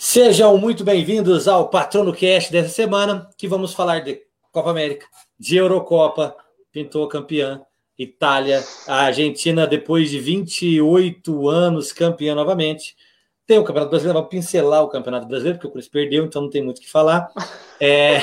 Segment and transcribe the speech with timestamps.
[0.00, 5.04] Sejam muito bem-vindos ao Patrono Cast dessa semana, que vamos falar de Copa América,
[5.36, 6.36] de Eurocopa,
[6.70, 7.60] pintou campeã,
[7.98, 12.96] Itália, a Argentina, depois de 28 anos, campeã novamente.
[13.44, 16.48] Tem o Campeonato Brasileiro, vou pincelar o Campeonato Brasileiro, porque o Corinthians perdeu, então não
[16.48, 17.32] tem muito o que falar.
[17.80, 18.18] É...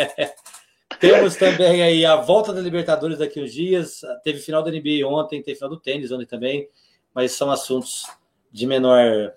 [0.98, 4.00] Temos também aí a volta da Libertadores daqui uns dias.
[4.24, 6.70] Teve final da NBA ontem, teve final do tênis ontem também,
[7.14, 8.06] mas são assuntos
[8.50, 9.34] de menor.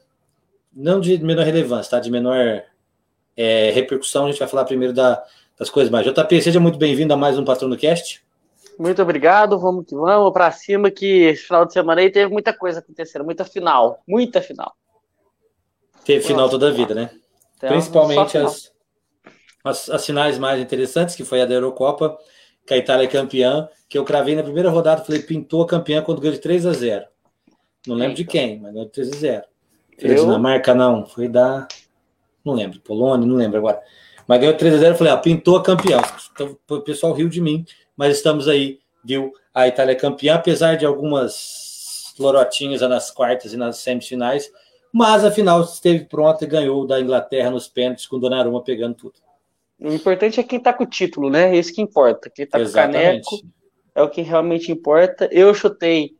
[0.75, 1.99] Não de menor relevância, tá?
[1.99, 2.63] De menor
[3.37, 4.25] é, repercussão.
[4.25, 5.23] A gente vai falar primeiro da,
[5.57, 6.05] das coisas mais.
[6.05, 8.23] JP, seja muito bem-vindo a mais um Patrono Cast.
[8.79, 10.89] Muito obrigado, vamos que vamos para cima.
[10.89, 14.73] Que esse final de semana aí teve muita coisa acontecendo, muita final, muita final.
[16.03, 17.11] Teve final toda a vida, né?
[17.55, 18.73] Então, Principalmente as,
[19.63, 22.17] as, as finais mais interessantes, que foi a da Eurocopa,
[22.65, 26.01] que a Itália é campeã, que eu cravei na primeira rodada, falei, pintou a campeã
[26.01, 27.05] quando ganhou de 3 a 0
[27.87, 29.52] Não lembro de quem, mas ganhou de 3 a 0
[29.99, 30.15] Foi eu...
[30.15, 31.67] da Dinamarca, não, foi da.
[32.43, 33.81] Não lembro, Polônia, não lembro agora.
[34.27, 35.99] Mas ganhou 3 a 0 falei, ah, pintou a campeã.
[36.31, 39.31] Então, o pessoal riu de mim, mas estamos aí, viu?
[39.53, 44.51] A Itália é campeã, apesar de algumas lorotinhas nas quartas e nas semifinais,
[44.91, 49.15] mas afinal esteve pronta e ganhou da Inglaterra nos pênaltis com Donnarumma pegando tudo.
[49.79, 51.55] O importante é quem tá com o título, né?
[51.55, 52.29] Esse que importa.
[52.29, 53.25] Quem tá Exatamente.
[53.25, 53.53] com o caneco
[53.95, 55.27] é o que realmente importa.
[55.31, 56.11] Eu chutei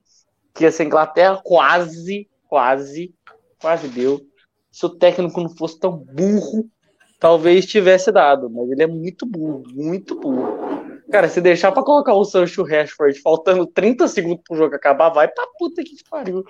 [0.53, 3.13] que essa Inglaterra quase, quase,
[3.64, 4.22] quase deu.
[4.69, 6.69] Se o técnico não fosse tão burro,
[7.17, 10.59] talvez tivesse dado, mas ele é muito burro, muito burro.
[11.09, 15.30] Cara, se deixar para colocar o Sancho Rashford faltando 30 segundos pro jogo acabar, vai
[15.30, 16.44] pra puta que pariu.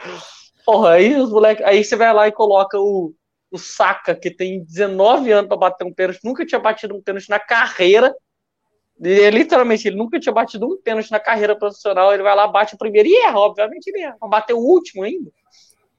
[0.66, 3.14] Porra, aí os moleques, aí você vai lá e coloca o
[3.53, 7.30] o Saka, que tem 19 anos para bater um pênalti, nunca tinha batido um pênalti
[7.30, 8.11] na carreira.
[9.00, 12.11] E, literalmente, ele nunca tinha batido um pênalti na carreira profissional.
[12.11, 14.17] Ele vai lá, bate o primeiro e erra, obviamente ele erra.
[14.27, 15.30] Bater o último ainda.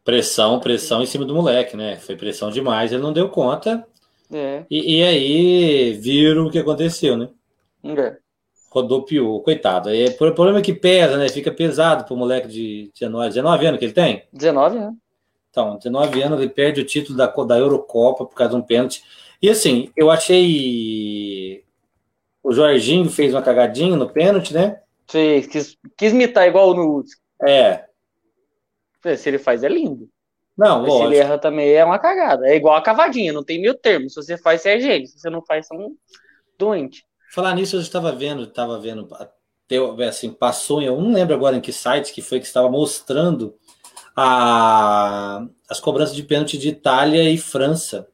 [0.04, 1.96] Pressão, pressão em cima do moleque, né?
[1.96, 3.86] Foi pressão demais, ele não deu conta.
[4.32, 4.64] É.
[4.70, 7.28] E, e, aí viram o que aconteceu, né?
[7.84, 8.16] É.
[8.70, 9.88] Rodopiou, coitado.
[9.88, 11.28] Aí, o problema é que pesa, né?
[11.28, 14.24] Fica pesado pro moleque de 19, 19 anos que ele tem?
[14.32, 14.94] 19 anos.
[15.50, 19.04] Então, 19 anos, ele perde o título da, da Eurocopa por causa de um pênalti.
[19.40, 21.62] E assim, eu achei.
[22.42, 24.80] O Jorginho fez uma cagadinha no pênalti, né?
[25.08, 27.04] Fez, quis, quis imitar igual no.
[27.46, 27.83] É.
[29.16, 30.08] Se ele faz, é lindo.
[30.56, 31.08] Não, Mas lógico.
[31.08, 32.46] Se ele erra também é uma cagada.
[32.46, 34.08] É igual a cavadinha, não tem meio termo.
[34.08, 35.06] Se você faz, você é gênio.
[35.06, 35.96] Se você não faz, você é um
[36.58, 37.04] doente.
[37.32, 39.08] Falar nisso, eu estava vendo, estava vendo,
[40.08, 43.56] assim, passou em, eu não lembro agora em que site que foi que estava mostrando
[44.16, 48.06] a, as cobranças de pênalti de Itália e França.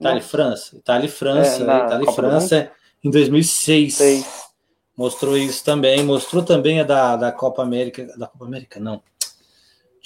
[0.00, 0.76] Itália e França.
[0.76, 1.62] Itália e França.
[1.62, 2.72] É, Itália e França
[3.04, 3.94] em 2006.
[3.94, 4.24] Sei.
[4.96, 6.02] Mostrou isso também.
[6.02, 8.06] Mostrou também a da, da Copa América.
[8.16, 9.02] Da Copa América, não.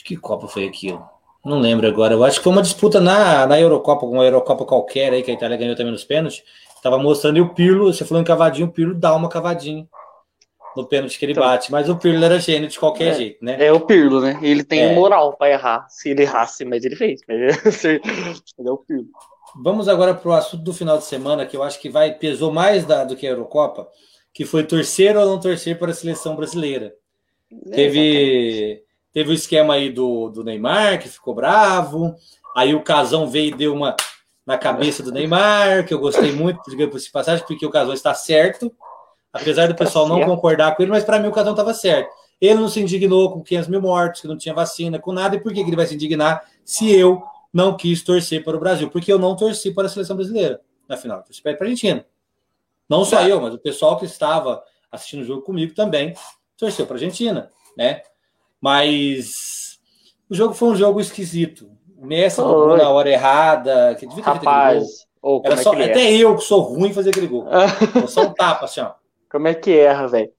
[0.06, 1.04] Que Copa foi aquilo?
[1.44, 2.14] Não lembro agora.
[2.14, 5.34] Eu acho que foi uma disputa na, na Eurocopa, uma Eurocopa qualquer aí, que a
[5.34, 6.44] Itália ganhou também nos pênaltis.
[6.80, 9.88] Tava mostrando e o Pirlo, você falou em cavadinho, o Pirlo dá uma cavadinha
[10.76, 13.44] no pênalti que ele então, bate, mas o Pirlo era gênio de qualquer é, jeito,
[13.44, 13.56] né?
[13.58, 14.38] É o Pirlo, né?
[14.42, 14.94] Ele tem é.
[14.94, 15.86] moral para errar.
[15.88, 17.20] Se ele errasse, mas ele fez.
[17.28, 19.06] ele é o Pirlo.
[19.64, 22.52] Vamos agora para o assunto do final de semana, que eu acho que vai pesou
[22.52, 23.88] mais da, do que a Eurocopa,
[24.32, 26.94] que foi torcer ou não torcer para a seleção brasileira.
[27.70, 28.82] É, teve,
[29.16, 32.15] teve o esquema aí do, do Neymar, que ficou bravo.
[32.54, 33.97] Aí o Casão veio e deu uma
[34.44, 38.12] na cabeça do Neymar, que eu gostei muito, diga por passagem, porque o Casão está
[38.12, 38.71] certo.
[39.32, 42.10] Apesar do tá pessoal não concordar com ele, mas para mim o Casão estava certo.
[42.38, 45.37] Ele não se indignou com 500 mil mortos, que não tinha vacina, com nada.
[45.37, 48.91] E por que ele vai se indignar se eu não quis torcer para o Brasil?
[48.91, 51.22] Porque eu não torci para a seleção brasileira na final.
[51.22, 52.04] Torci para a Argentina.
[52.87, 53.28] Não só tá.
[53.31, 54.62] eu, mas o pessoal que estava
[54.93, 56.12] assistindo o jogo comigo também
[56.59, 58.03] torceu para a Argentina, né?
[58.60, 59.78] Mas
[60.28, 61.70] o jogo foi um jogo esquisito.
[61.96, 66.36] O Messi na hora errada, que devia ter Rapaz, oh, Era só, é até eu
[66.36, 67.46] que sou ruim fazer aquele gol.
[68.06, 68.92] só um tapa, assim, ó.
[69.30, 70.30] Como é que erra, velho?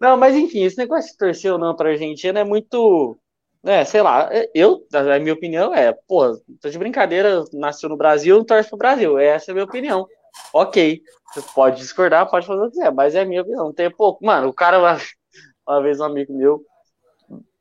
[0.00, 3.16] Não, mas enfim, esse negócio de torcer ou não pra Argentina é muito.
[3.64, 8.44] É, sei lá, eu, a minha opinião é, pô, tô de brincadeira, nasceu no Brasil,
[8.44, 9.18] torce pro Brasil.
[9.18, 10.06] Essa é a minha opinião.
[10.52, 11.00] Ok,
[11.32, 13.72] você pode discordar, pode fazer o que quiser, mas é a minha opinião.
[13.72, 14.24] Tem pouco.
[14.24, 14.98] Mano, o cara, uma,
[15.66, 16.62] uma vez um amigo meu,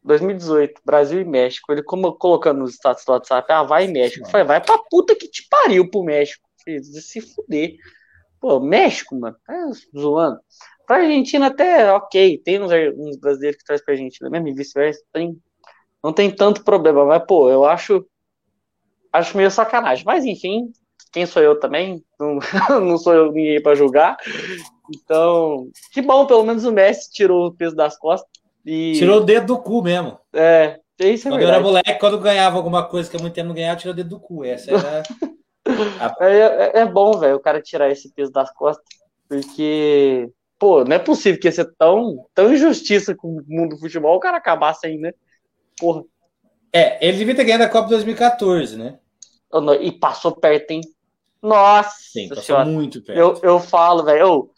[0.05, 4.25] 2018, Brasil e México, ele como colocando nos status do WhatsApp, ah, vai México.
[4.25, 6.47] Eu falei, vai pra puta que te pariu pro México.
[6.63, 7.75] Filho, se fuder.
[8.39, 10.39] Pô, México, mano, tá zoando.
[10.85, 15.01] Pra Argentina até ok, tem uns, uns brasileiros que traz pra Argentina mesmo, e vice-versa,
[15.11, 15.35] tem,
[16.03, 18.05] não tem tanto problema, mas pô, eu acho
[19.11, 20.05] acho meio sacanagem.
[20.05, 20.71] Mas enfim,
[21.11, 22.03] quem sou eu também?
[22.19, 22.39] Não,
[22.81, 24.17] não sou eu ninguém para julgar.
[24.93, 28.29] Então, que bom, pelo menos o Messi tirou o peso das costas.
[28.65, 28.93] E...
[28.93, 30.19] Tirou o dedo do cu mesmo.
[30.33, 31.43] É, Isso é quando verdade.
[31.43, 33.95] eu era moleque, quando ganhava alguma coisa que há muito tempo não ganhava, tirava o
[33.95, 34.43] dedo do cu.
[34.43, 35.03] Essa era.
[35.99, 36.15] a...
[36.25, 38.85] é, é, é bom, velho, o cara tirar esse peso das costas,
[39.29, 43.79] porque, pô, não é possível que ia ser tão, tão injustiça com o mundo do
[43.79, 45.13] futebol o cara acabasse aí, né?
[45.77, 46.03] Porra.
[46.73, 48.99] É, ele devia ter ganhado a Copa 2014, né?
[49.79, 50.81] E passou perto, hein?
[51.41, 52.65] Nossa Sim, passou senhora.
[52.65, 53.17] muito perto.
[53.17, 54.49] Eu, eu falo, velho,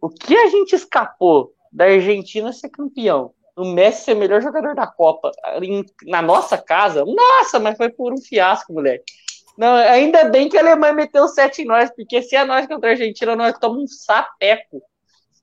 [0.00, 3.34] o que a gente escapou da Argentina ser campeão?
[3.56, 5.32] O Messi ser o melhor jogador da Copa
[5.62, 7.04] em, na nossa casa?
[7.04, 9.04] Nossa, mas foi por um fiasco, moleque.
[9.56, 12.90] Não, ainda bem que a Alemanha meteu 7 em nós, porque se é nós contra
[12.90, 14.82] a Argentina, nós tomamos um sapeco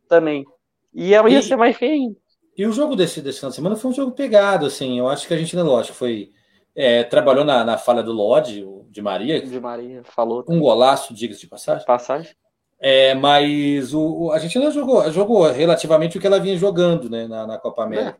[0.07, 0.45] também.
[0.93, 2.15] E ia e, ser mais feio ainda.
[2.55, 4.99] E o jogo desse, desse final de semana foi um jogo pegado, assim.
[4.99, 6.29] Eu acho que a Argentina, lógico, foi.
[6.75, 9.41] É, trabalhou na, na falha do Lodge, de Maria.
[9.41, 10.45] De Maria, falou.
[10.47, 11.85] Um golaço, diga-se de passagem.
[11.85, 12.35] Passagem.
[12.85, 17.47] É, mas o, a Argentina jogou, jogou relativamente o que ela vinha jogando né, na,
[17.47, 18.09] na Copa América.
[18.09, 18.15] É.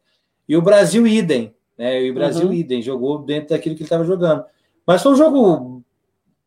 [0.48, 1.54] E o Brasil, idem.
[1.78, 2.54] Né, e o Brasil, uhum.
[2.54, 2.82] idem.
[2.82, 4.46] Jogou dentro daquilo que ele estava jogando.
[4.88, 5.84] Mas foi um jogo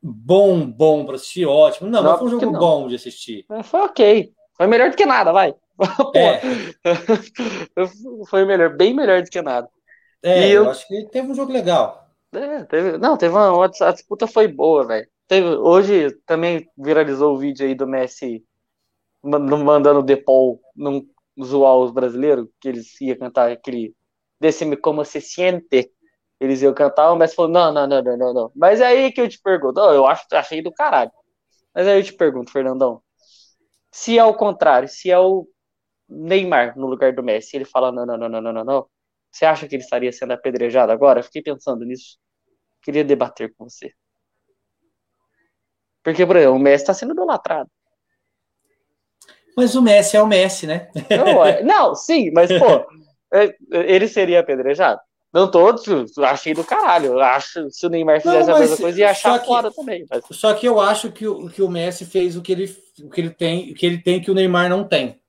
[0.03, 1.91] bom, bom para assistir, ótimo.
[1.91, 3.45] Não, não mas foi um jogo bom de assistir.
[3.65, 4.33] Foi ok.
[4.57, 5.55] Foi melhor do que nada, vai.
[6.17, 6.41] É.
[8.31, 9.69] foi melhor, bem melhor do que nada.
[10.23, 12.09] É, eu, eu, acho que teve um jogo legal.
[12.33, 15.07] É, teve, não, teve uma, uma a disputa foi boa, velho.
[15.31, 18.45] Hoje também viralizou o vídeo aí do Messi
[19.23, 21.05] mandando o Depol não
[21.43, 23.95] zoar os brasileiros, que eles iam cantar aquele
[24.41, 25.93] Decime como se siente.
[26.39, 28.53] Eles iam cantar, o Messi falou: não, não, não, não, não, não.
[28.55, 31.11] Mas é aí que eu te pergunto, eu acho achei do caralho.
[31.75, 33.03] Mas aí eu te pergunto, Fernandão,
[33.93, 35.49] se é o contrário, se é o
[36.09, 38.91] Neymar no lugar do Messi, ele fala: não, não, não, não, não, não, não.
[39.33, 41.23] Você acha que ele estaria sendo apedrejado agora?
[41.23, 42.19] Fiquei pensando nisso.
[42.83, 43.93] Queria debater com você.
[46.07, 47.69] Porque, por exemplo, o Messi está sendo idolatrado.
[49.57, 50.89] Mas o Messi é o Messi, né?
[51.11, 52.87] Não, é, não sim, mas, pô,
[53.35, 55.01] é, ele seria apedrejado?
[55.33, 57.19] Não todos, achei do caralho.
[57.19, 60.07] Acho se o Neymar fizesse não, a mesma coisa, ia achar que, fora também.
[60.09, 60.23] Mas...
[60.31, 63.21] Só que eu acho que o, que o Messi fez o que ele, o que
[63.21, 65.21] ele tem, o que ele tem que o Neymar não tem.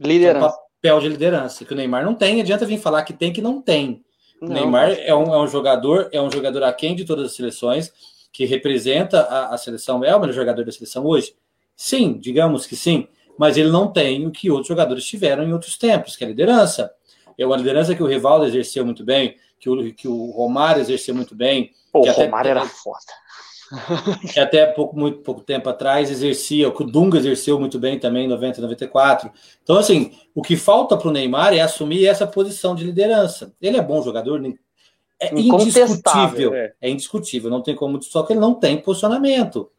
[0.00, 0.46] Liderança.
[0.46, 3.34] É um papel de liderança, que o Neymar não tem, adianta vir falar que tem
[3.34, 4.02] que não tem.
[4.40, 4.98] Não, o Neymar mas...
[5.00, 7.92] é, um, é um jogador, é um jogador aquém de todas as seleções,
[8.34, 11.36] que representa a, a seleção, é o melhor jogador da seleção hoje?
[11.76, 13.06] Sim, digamos que sim,
[13.38, 16.30] mas ele não tem o que outros jogadores tiveram em outros tempos, que é a
[16.30, 16.92] liderança.
[17.38, 21.14] É uma liderança que o Rivaldo exerceu muito bem, que o, que o Romário exerceu
[21.14, 21.70] muito bem.
[21.92, 22.98] Pô, o Romário era foda
[24.32, 28.28] que até pouco, muito pouco tempo atrás exercia, o Dunga exerceu muito bem também em
[28.28, 29.30] 90, 94.
[29.62, 33.54] Então, assim, o que falta para o Neymar é assumir essa posição de liderança.
[33.60, 34.40] Ele é bom jogador,
[35.20, 36.54] é indiscutível.
[36.54, 36.74] É.
[36.80, 39.70] é indiscutível, não tem como, só que ele não tem posicionamento.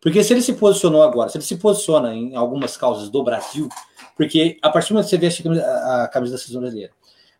[0.00, 3.68] Porque se ele se posicionou agora, se ele se posiciona em algumas causas do Brasil,
[4.16, 6.92] porque a partir do momento que você veste a camisa da seleção brasileira,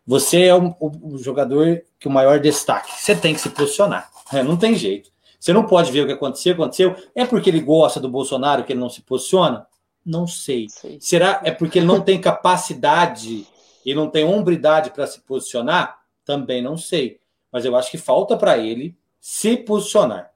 [0.05, 2.91] você é o, o, jogador que o maior destaque.
[2.93, 4.09] Você tem que se posicionar.
[4.31, 5.11] É, não tem jeito.
[5.39, 6.95] Você não pode ver o que aconteceu, aconteceu.
[7.13, 9.67] É porque ele gosta do Bolsonaro que ele não se posiciona?
[10.05, 10.67] Não sei.
[10.69, 10.97] sei.
[10.99, 13.45] Será é porque ele não tem capacidade
[13.85, 15.99] e não tem hombridade para se posicionar?
[16.25, 17.19] Também não sei.
[17.53, 20.31] Mas eu acho que falta para ele se posicionar.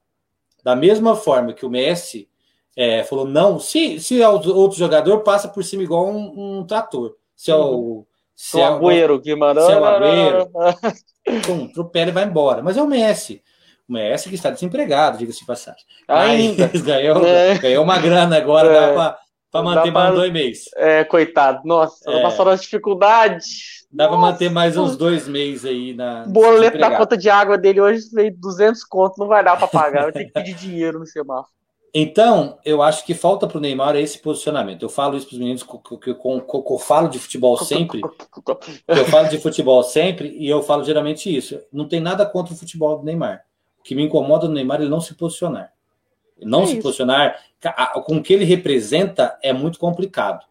[0.63, 2.29] Da mesma forma que o Messi
[2.75, 7.15] é, falou, não, se, se é outro jogador, passa por cima igual um, um trator.
[7.35, 8.05] Se é o.
[8.35, 9.65] Se o é Agüero que mandou.
[9.65, 10.49] Se é o Agüero,
[11.43, 12.61] pum, atropela e vai embora.
[12.61, 13.41] Mas é o Messi.
[13.89, 15.83] O Messi que está desempregado, diga-se de passagem.
[16.07, 16.67] Ainda.
[16.83, 17.57] ganhou, é.
[17.57, 18.95] ganhou uma grana agora, é.
[18.95, 19.17] dá
[19.51, 20.69] para manter mais dois meses.
[20.75, 21.61] É, coitado.
[21.65, 22.21] Nossa, é.
[22.21, 23.76] passou nas dificuldades.
[23.91, 26.25] Dá para manter mais uns dois meses aí na.
[26.25, 30.03] Boleto da conta de água dele hoje veio 200 conto, não vai dar para pagar.
[30.03, 31.55] Vai ter que pedir dinheiro no semáforo.
[31.93, 34.83] Então, eu acho que falta para o Neymar esse posicionamento.
[34.83, 38.01] Eu falo isso para os meninos que eu falo de futebol sempre.
[38.87, 41.59] Eu falo de futebol sempre e eu falo geralmente isso.
[41.71, 43.47] Não tem nada contra o futebol do Neymar
[43.87, 45.71] que me incomoda no Neymar ele não se posicionar.
[46.37, 46.81] Não é se isso.
[46.81, 47.39] posicionar
[48.05, 50.45] com o que ele representa é muito complicado.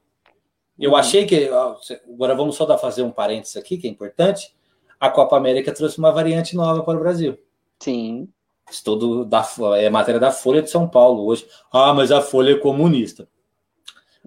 [0.79, 0.97] Eu uhum.
[0.97, 1.49] achei que.
[2.09, 4.55] Agora vamos só dar, fazer um parênteses aqui, que é importante.
[4.99, 7.39] A Copa América trouxe uma variante nova para o Brasil.
[7.81, 8.29] Sim.
[8.71, 11.47] Estudo da, é matéria da Folha de São Paulo hoje.
[11.73, 13.29] Ah, mas a Folha é comunista.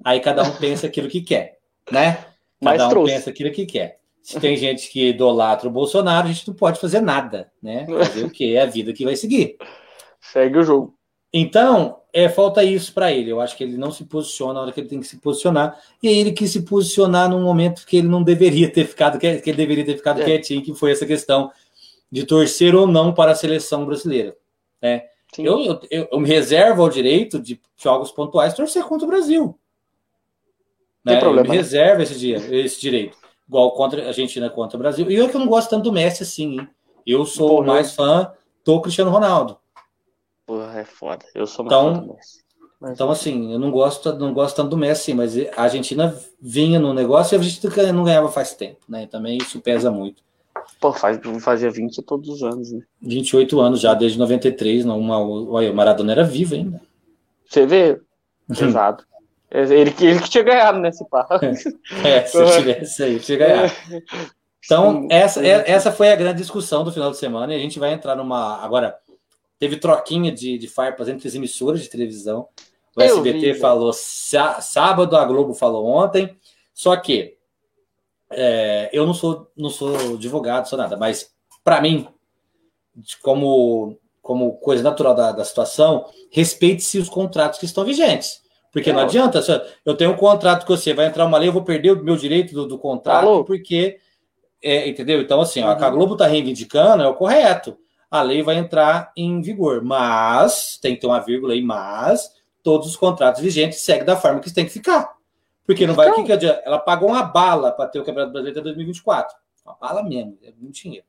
[0.03, 1.59] Aí cada um pensa aquilo que quer,
[1.91, 2.25] né?
[2.61, 3.13] Cada mas um trouxe.
[3.13, 3.99] pensa aquilo que quer.
[4.21, 7.85] Se tem gente que idolatra o Bolsonaro, a gente não pode fazer nada, né?
[7.87, 8.53] Fazer o quê?
[8.57, 9.57] É a vida que vai seguir.
[10.19, 10.93] Segue o jogo.
[11.33, 13.31] Então, é, falta isso para ele.
[13.31, 15.79] Eu acho que ele não se posiciona na hora que ele tem que se posicionar.
[16.01, 19.27] E aí ele quis se posicionar num momento que ele não deveria ter ficado, que
[19.27, 20.25] ele deveria ter ficado é.
[20.25, 21.51] quietinho, que foi essa questão
[22.11, 24.35] de torcer ou não para a seleção brasileira.
[24.81, 25.03] Né?
[25.37, 29.57] Eu, eu, eu, me reservo ao direito de jogos pontuais torcer contra o Brasil.
[31.05, 31.13] Né?
[31.13, 31.61] Tem problema, eu me né?
[31.61, 33.15] reservo esse, dia, esse direito.
[33.47, 35.09] igual contra a Argentina contra o Brasil.
[35.11, 36.67] E eu que não gosto tanto do Messi assim, hein?
[37.05, 37.67] Eu sou Porra.
[37.67, 38.31] mais fã
[38.65, 39.57] do Cristiano Ronaldo.
[40.49, 41.23] Porra, é foda.
[41.35, 42.39] Eu sou mais então, Messi.
[42.81, 46.79] Mas, então, assim, eu não gosto, não gosto tanto do Messi, mas a Argentina vinha
[46.79, 49.05] no negócio e a Argentina não ganhava faz tempo, né?
[49.05, 50.23] Também isso pesa muito.
[50.81, 52.81] Pô, faz, fazia 20 todos os anos, né?
[52.99, 54.85] 28 anos já, desde 93.
[54.85, 56.81] Não, uma, olha, o Maradona era vivo ainda.
[57.47, 58.01] Você vê?
[58.47, 59.03] Pesado.
[59.51, 61.27] Ele, ele que tinha ganhado nesse né, par.
[62.05, 63.73] É, se tivesse aí, tinha ganhado.
[64.65, 67.79] Então, essa, é, essa foi a grande discussão do final de semana e a gente
[67.79, 68.57] vai entrar numa.
[68.63, 68.95] Agora,
[69.59, 72.47] teve troquinha de, de farpas entre as emissoras de televisão.
[72.95, 76.35] O Eu SBT vi, falou sábado, a Globo falou ontem.
[76.73, 77.37] Só que
[78.31, 81.31] é, eu não sou, não sou advogado, sou nada, mas
[81.63, 82.07] para mim,
[83.21, 88.41] como, como coisa natural da, da situação, respeite-se os contratos que estão vigentes.
[88.71, 89.41] Porque não, não adianta,
[89.83, 92.15] eu tenho um contrato com você, vai entrar uma lei, eu vou perder o meu
[92.15, 93.43] direito do, do contrato, Alô?
[93.43, 93.99] porque.
[94.61, 95.21] É, entendeu?
[95.21, 95.69] Então, assim, uhum.
[95.69, 97.77] a Globo está reivindicando, é o correto.
[98.09, 102.87] A lei vai entrar em vigor, mas tem que ter uma vírgula aí, mas todos
[102.87, 105.13] os contratos vigentes seguem da forma que tem que ficar.
[105.65, 106.09] Porque não vai.
[106.09, 106.23] Então...
[106.23, 109.37] Que que Ela pagou uma bala para ter o Campeonato Brasileiro até 2024.
[109.63, 111.05] Uma bala mesmo, é muito dinheiro.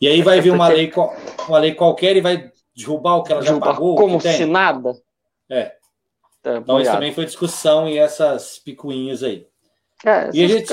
[0.00, 0.92] E aí vai vir uma lei,
[1.48, 3.96] uma lei qualquer e vai derrubar o que ela já pagou.
[3.96, 4.92] Como se nada.
[5.50, 5.74] É.
[6.40, 9.47] Tá, então isso também foi discussão e essas picuinhas aí.
[10.04, 10.72] É, e a gente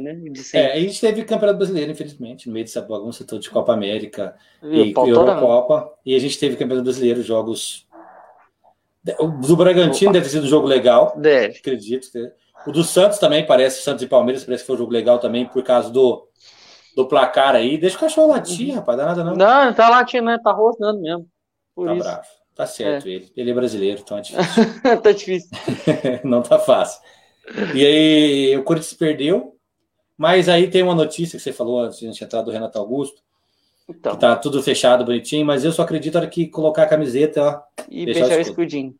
[0.00, 0.20] né?
[0.52, 4.34] É, a gente teve Campeonato Brasileiro, infelizmente, no meio dessa bagunça toda de Copa América
[4.62, 5.92] e, e Eurocopa.
[6.04, 7.86] E a gente teve Campeonato Brasileiro, jogos
[9.18, 10.12] o do Bragantino Opa.
[10.12, 11.14] deve ter sido um jogo legal.
[11.16, 11.58] Deve.
[11.58, 12.08] Acredito.
[12.66, 15.44] O do Santos também parece, Santos e Palmeiras parece que foi um jogo legal também,
[15.44, 16.28] por causa do,
[16.94, 17.76] do placar aí.
[17.76, 18.76] Deixa o cachorro latir, uhum.
[18.76, 19.34] rapaz, dá nada não.
[19.34, 20.38] Não, não tá latindo, né?
[20.42, 21.26] Tá rosnando mesmo.
[21.74, 22.04] Por tá isso.
[22.04, 22.22] bravo.
[22.54, 23.10] Tá certo é.
[23.10, 23.32] ele.
[23.36, 24.64] Ele é brasileiro, então é difícil.
[25.02, 25.50] tá difícil.
[26.22, 27.00] não tá fácil.
[27.74, 29.56] E aí, o Corinthians perdeu,
[30.16, 32.78] mas aí tem uma notícia que você falou antes de a gente entrar do Renato
[32.78, 33.22] Augusto,
[33.88, 34.16] então.
[34.16, 37.82] Tá tudo fechado, bonitinho, mas eu só acredito na hora que colocar a camiseta, ó.
[37.90, 38.94] E deixar o escudinho.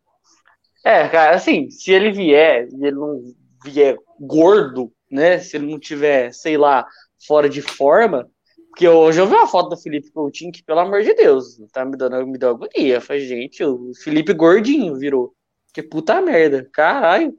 [0.84, 3.22] É, cara, assim, se ele vier e ele não
[3.64, 5.38] vier gordo, né?
[5.38, 6.86] Se ele não tiver, sei lá,
[7.26, 8.28] fora de forma.
[8.70, 11.84] Porque hoje eu vi uma foto do Felipe Coutinho que, pelo amor de Deus, tá
[11.84, 13.00] me dando, me deu agonia.
[13.00, 15.34] Falei, gente, o Felipe gordinho virou.
[15.72, 17.34] Que puta merda, caralho.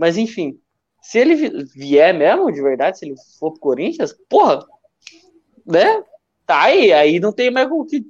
[0.00, 0.58] Mas enfim,
[1.02, 4.64] se ele vier mesmo, de verdade, se ele for pro Corinthians, porra,
[5.66, 6.02] né?
[6.46, 8.02] Tá aí, aí não tem mais o que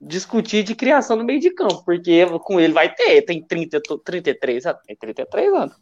[0.00, 4.64] discutir de criação no meio de campo, porque com ele vai ter, tem 30, 33,
[4.84, 5.76] tem 33 anos.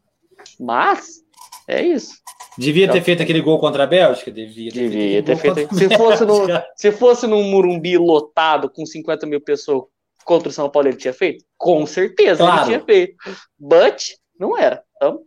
[0.61, 1.23] Mas,
[1.67, 2.15] é isso.
[2.59, 4.31] Devia ter feito aquele gol contra a Bélgica?
[4.31, 5.25] Devia ter Devia feito.
[5.25, 5.75] Ter feito.
[5.75, 6.47] Se, fosse no,
[6.77, 9.85] se fosse num Murumbi lotado com 50 mil pessoas
[10.27, 11.43] contra o São Paulo, ele tinha feito?
[11.57, 12.61] Com certeza claro.
[12.61, 13.17] ele tinha feito.
[13.59, 14.03] But,
[14.39, 14.85] não era.
[15.03, 15.21] Então,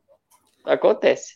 [0.63, 1.35] acontece.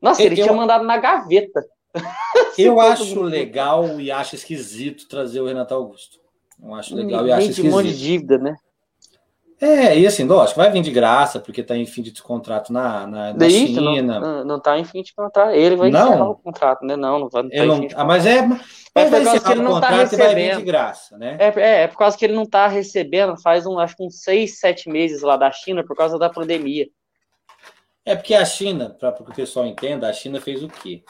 [0.00, 0.44] Nossa, ele eu...
[0.44, 1.62] tinha mandado na gaveta.
[2.56, 6.18] Eu acho legal e acho esquisito trazer o Renato Augusto.
[6.62, 7.72] Eu acho legal e acho esquisito.
[7.72, 8.56] um monte de dívida, né?
[9.60, 13.06] É, e assim, lógico, vai vir de graça, porque está em fim de contrato na,
[13.06, 14.20] na, na China.
[14.20, 15.50] Não, não tá em fim de contrato.
[15.52, 16.08] Ele vai não.
[16.08, 16.96] encerrar o contrato, né?
[16.96, 17.42] Não, não vai.
[17.44, 18.42] Não tá não, ah, mas é.
[18.94, 20.58] Mas é ele não está recebendo.
[20.58, 21.36] de graça, né?
[21.40, 24.22] É, é, é, por causa que ele não está recebendo faz um, acho que uns
[24.22, 26.86] seis, sete meses lá da China por causa da pandemia.
[28.04, 31.02] É porque a China, para que o pessoal entenda, a China fez o quê?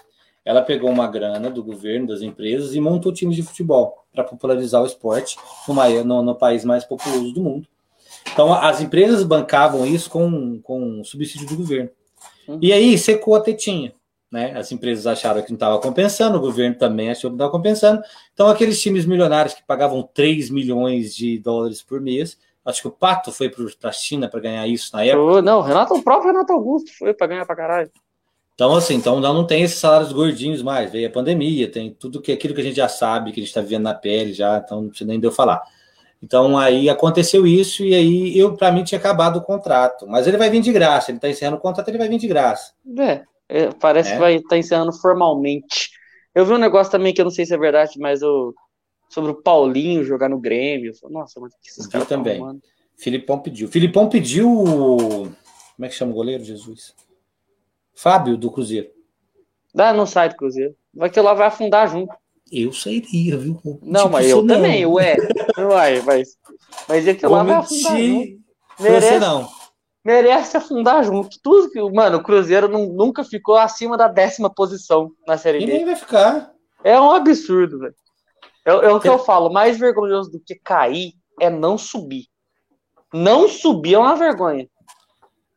[0.44, 4.82] ela pegou uma grana do governo, das empresas e montou times de futebol para popularizar
[4.82, 5.36] o esporte
[5.66, 7.66] no, no, no, país mais populoso do mundo.
[8.32, 11.90] Então, as empresas bancavam isso com, com subsídio do governo.
[12.46, 12.58] Uhum.
[12.60, 13.92] E aí secou a tetinha.
[14.30, 14.52] Né?
[14.56, 18.02] As empresas acharam que não estava compensando, o governo também achou que não estava compensando.
[18.32, 22.92] Então, aqueles times milionários que pagavam 3 milhões de dólares por mês, acho que o
[22.92, 25.42] Pato foi para a China para ganhar isso na época.
[25.42, 27.90] Não, Renato, o próprio Renato Augusto foi para ganhar para caralho.
[28.54, 30.90] Então, assim, então não tem esses salários gordinhos mais.
[30.90, 33.50] Veio a pandemia, tem tudo que aquilo que a gente já sabe, que a gente
[33.50, 35.61] está vivendo na pele já, então não precisa nem de eu falar.
[36.23, 40.38] Então aí aconteceu isso e aí eu para mim tinha acabado o contrato, mas ele
[40.38, 41.11] vai vir de graça.
[41.11, 42.73] Ele está encerrando o contrato, ele vai vir de graça.
[42.99, 44.12] É, é parece é.
[44.14, 45.90] que vai estar tá encerrando formalmente.
[46.35, 48.54] Eu vi um negócio também que eu não sei se é verdade, mas eu,
[49.14, 50.92] sobre o Paulinho jogar no Grêmio.
[51.04, 52.42] Nossa, mas que esses caras também.
[52.97, 53.68] Filipão pediu.
[53.68, 54.49] Filipão pediu.
[54.49, 56.94] Como é que chama o goleiro, Jesus?
[57.94, 58.90] Fábio, do Cruzeiro.
[59.73, 60.75] Dá, não sai do Cruzeiro.
[60.92, 62.14] Vai que lá vai afundar junto.
[62.52, 63.59] Eu sairia, viu?
[63.83, 64.54] Não, tipo, mas eu não.
[64.54, 65.16] também, ué.
[65.56, 66.37] Vai, mas,
[66.88, 68.44] mas é que lá vai afundar junto.
[68.78, 69.49] Merece, não.
[70.04, 71.38] merece afundar junto.
[71.42, 75.64] Tudo que, mano, o Cruzeiro não, nunca ficou acima da décima posição na Série B.
[75.64, 76.52] E nem vai ficar.
[76.83, 77.94] É um absurdo, velho.
[78.64, 82.26] É, é o que eu falo, mais vergonhoso do que cair é não subir.
[83.12, 84.68] Não subir é uma vergonha.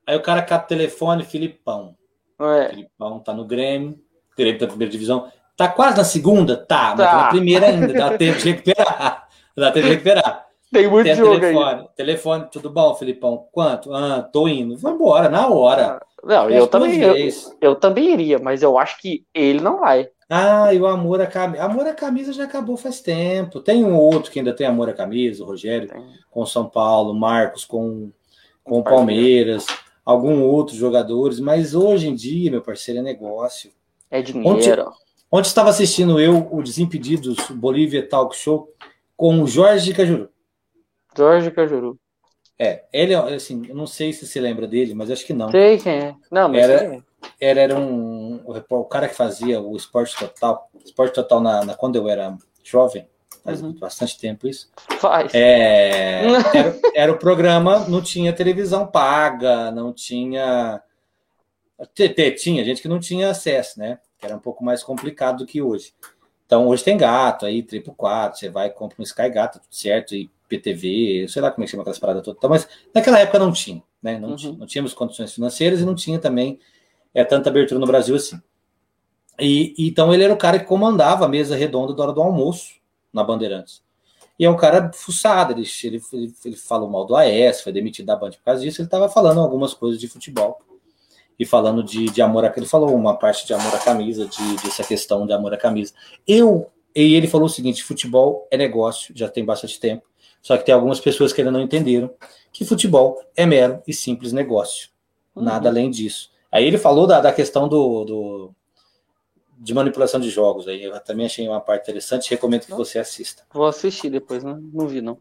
[0.06, 1.96] Aí o cara cata o telefone, Filipão.
[2.40, 2.70] É.
[2.70, 4.00] Filipão tá no Grêmio,
[4.38, 5.32] direito da primeira divisão.
[5.56, 6.56] Tá quase na segunda?
[6.56, 7.18] Tá, mas tá.
[7.24, 9.28] na primeira ainda, dá tempo de recuperar.
[9.58, 10.47] Dá tempo de recuperar.
[10.72, 11.88] Tem muito Tem jogo telefone, aí.
[11.96, 13.48] Telefone, tudo bom, Filipão?
[13.52, 13.94] Quanto?
[13.94, 14.78] Ah, tô indo.
[14.78, 16.00] Vai embora, na hora.
[16.24, 17.16] Não, eu também, eu,
[17.62, 20.10] eu, também iria, mas eu acho que ele não vai.
[20.30, 21.64] Ah, e o Amor a Camisa.
[21.64, 23.62] Amor a Camisa já acabou faz tempo.
[23.62, 26.04] Tem um outro que ainda tem Amor a Camisa, o Rogério, tem.
[26.30, 28.12] com São Paulo, Marcos com,
[28.62, 29.66] com o Palmeiras,
[30.04, 33.72] alguns outros jogadores, mas hoje em dia, meu parceiro, é negócio.
[34.12, 34.50] É dinheiro.
[34.50, 34.76] Ontem,
[35.32, 38.70] ontem estava assistindo eu o Desimpedidos Bolívia Talk Show
[39.16, 40.30] com o Jorge Cajuru.
[41.18, 42.00] Jorge Cajuru.
[42.60, 45.52] É, ele, assim, eu não sei se você lembra dele, mas acho que não.
[45.52, 46.16] Sei quem é.
[46.32, 47.02] Não, mas era, é.
[47.40, 51.98] era, era um, o, cara que fazia o Esporte Total, Esporte Total na, na quando
[51.98, 53.08] eu era jovem,
[53.44, 53.74] faz uhum.
[53.74, 54.72] bastante tempo isso.
[55.00, 55.34] Faz.
[55.36, 60.82] É, era, era, o programa, não tinha televisão paga, não tinha.
[62.40, 64.00] Tinha gente que não tinha acesso, né?
[64.20, 65.94] Era um pouco mais complicado do que hoje.
[66.48, 70.16] Então hoje tem gato aí, triplo 4, você vai compra um Sky Gato, tudo certo,
[70.16, 73.52] e PTV, sei lá como é que chama aquelas paradas todas, mas naquela época não
[73.52, 74.20] tinha, né?
[74.20, 74.58] Não, uhum.
[74.60, 76.60] não tínhamos condições financeiras e não tinha também
[77.14, 78.42] é, tanta abertura no Brasil assim.
[79.40, 82.76] E então ele era o cara que comandava a mesa redonda da hora do almoço
[83.14, 83.84] na Bandeirantes.
[84.40, 88.06] E é um cara fuçado, ele, ele, ele, ele falou mal do AES, foi demitido
[88.06, 90.60] da Band por causa disso, ele estava falando algumas coisas de futebol
[91.40, 94.56] e falando de, de amor a ele falou uma parte de amor à camisa, de,
[94.64, 95.94] dessa questão de amor à camisa.
[96.28, 100.04] Eu, e ele falou o seguinte: futebol é negócio, já tem bastante tempo.
[100.48, 102.10] Só que tem algumas pessoas que ainda não entenderam
[102.54, 104.88] que futebol é mero e simples negócio.
[105.36, 105.44] Uhum.
[105.44, 106.32] Nada além disso.
[106.50, 108.56] Aí ele falou da, da questão do, do,
[109.58, 110.66] de manipulação de jogos.
[110.66, 112.30] Aí eu também achei uma parte interessante.
[112.30, 113.44] Recomendo que você assista.
[113.54, 114.58] Vou assistir depois, né?
[114.74, 115.18] Não vi, não.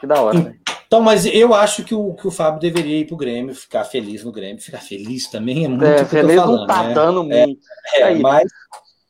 [0.00, 0.56] Que da hora, né?
[0.84, 4.24] Então, mas eu acho que o, que o Fábio deveria ir pro Grêmio, ficar feliz
[4.24, 4.60] no Grêmio.
[4.60, 6.94] Ficar feliz também é muito é, feliz falando, não tá né?
[6.94, 7.66] dando é, muito.
[7.94, 8.50] É, é mas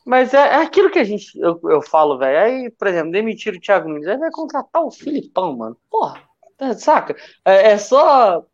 [0.05, 2.39] mas é, é, aquilo que a gente, eu, eu falo, velho.
[2.39, 5.77] Aí, por exemplo, demitir o Thiago Nunes, aí vai contratar o Filipão, mano.
[5.91, 6.23] Porra,
[6.59, 7.17] tá, saca?
[7.45, 8.45] É, é, só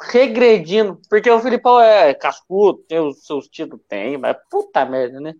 [0.00, 5.34] regredindo, porque o Filipão é cascudo, tem os seus títulos, tem, mas puta merda, né?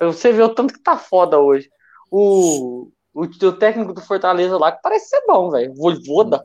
[0.00, 1.70] Você vê o tanto que tá foda hoje.
[2.10, 5.74] O, o, o técnico do Fortaleza lá, que parece ser bom, velho.
[5.74, 6.44] Voivoda.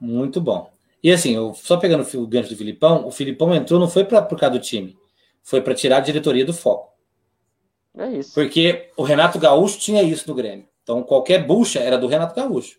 [0.00, 0.70] Muito bom.
[1.02, 4.22] E assim, eu, só pegando o gancho do Filipão, o Filipão entrou, não foi pra,
[4.22, 4.96] por causa do time,
[5.42, 6.93] foi para tirar a diretoria do foco.
[7.96, 8.34] É isso.
[8.34, 10.66] Porque o Renato Gaúcho tinha isso no Grêmio.
[10.82, 12.78] Então qualquer bucha era do Renato Gaúcho.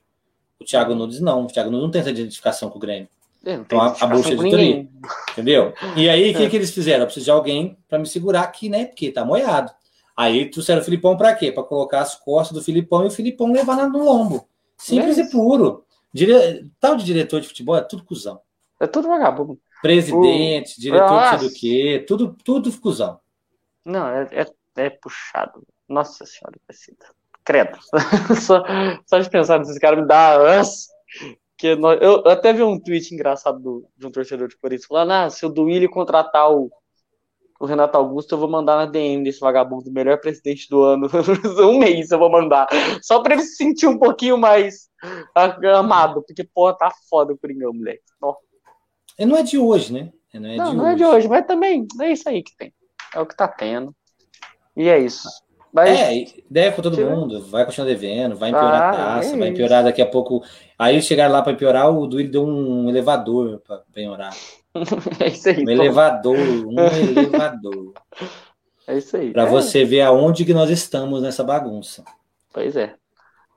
[0.60, 1.46] O Thiago Nunes não.
[1.46, 3.08] O Thiago Nunes não tem essa identificação com o Grêmio.
[3.46, 4.88] Então a, a bucha é editoria.
[5.32, 5.74] Entendeu?
[5.96, 6.50] E aí o que, é.
[6.50, 7.02] que eles fizeram?
[7.02, 8.86] Eu preciso de alguém para me segurar aqui, né?
[8.86, 9.72] Porque tá moiado.
[10.16, 11.52] Aí trouxeram o Filipão para quê?
[11.52, 14.48] Para colocar as costas do Filipão e o Filipão levar no lombo.
[14.78, 15.84] Simples é e puro.
[16.14, 16.70] Dire...
[16.80, 18.40] Tal de diretor de futebol é tudo cuzão.
[18.80, 19.60] É tudo vagabundo.
[19.82, 20.82] Presidente, o...
[20.82, 21.38] diretor Nossa.
[21.38, 23.20] de sei do quê, tudo, tudo cuzão.
[23.86, 25.64] Não, é, é é puxado.
[25.88, 27.06] Nossa senhora, Aparecida.
[27.44, 27.78] Credo.
[28.42, 28.64] só,
[29.06, 30.38] só de pensar nesses caras me dá.
[31.58, 34.88] Que nós, eu, eu, até vi um tweet engraçado do, de um torcedor de Corinthians
[34.88, 36.72] falando: ah, se o Duílio contratar o,
[37.60, 41.08] o Renato Augusto, eu vou mandar na DM desse vagabundo, melhor presidente do ano.
[41.62, 42.68] um mês eu vou mandar.
[43.02, 44.90] Só pra ele se sentir um pouquinho mais
[45.78, 48.04] amado, porque, porra, tá foda o Coringão, moleque.
[49.18, 50.12] E não é de hoje, né?
[50.34, 50.94] Não, é, não, de, não hoje.
[50.94, 52.74] é de hoje, mas também é isso aí que tem.
[53.14, 53.96] É o que tá tendo.
[54.76, 55.28] E é isso.
[55.76, 56.00] Mas...
[56.00, 59.50] É, deve para todo mundo, vai continuar devendo, vai empeorar ah, a taça, é vai
[59.50, 60.42] empeorar daqui a pouco.
[60.80, 64.34] Aí chegar lá para empeorar, o Duílio deu um elevador para empeorar.
[65.20, 65.66] é isso aí.
[65.66, 67.94] Um elevador, um elevador.
[68.88, 69.34] É isso aí.
[69.34, 69.48] Para é.
[69.48, 72.06] você ver aonde que nós estamos nessa bagunça.
[72.54, 72.94] Pois é.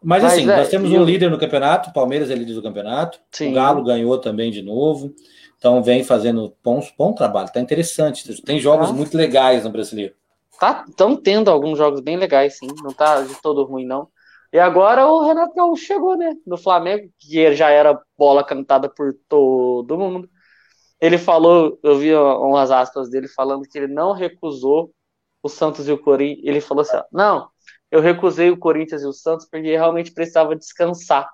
[0.02, 2.62] Mas, Mas assim, é, nós temos um líder no campeonato, o Palmeiras é líder do
[2.62, 3.52] campeonato, Sim.
[3.52, 5.14] o Galo ganhou também de novo,
[5.56, 8.42] então vem fazendo bom, bom trabalho, tá interessante.
[8.42, 8.92] Tem jogos ah.
[8.92, 10.17] muito legais no brasileiro
[10.58, 12.68] tá tão tendo alguns jogos bem legais, sim.
[12.82, 14.08] Não tá de todo ruim, não.
[14.52, 16.34] E agora o Renato Gaúcho chegou, né?
[16.46, 20.28] No Flamengo, que já era bola cantada por todo mundo.
[21.00, 24.92] Ele falou, eu vi umas aspas dele falando que ele não recusou
[25.42, 26.46] o Santos e o Corinthians.
[26.46, 27.48] Ele falou assim: não,
[27.90, 31.28] eu recusei o Corinthians e o Santos porque realmente precisava descansar.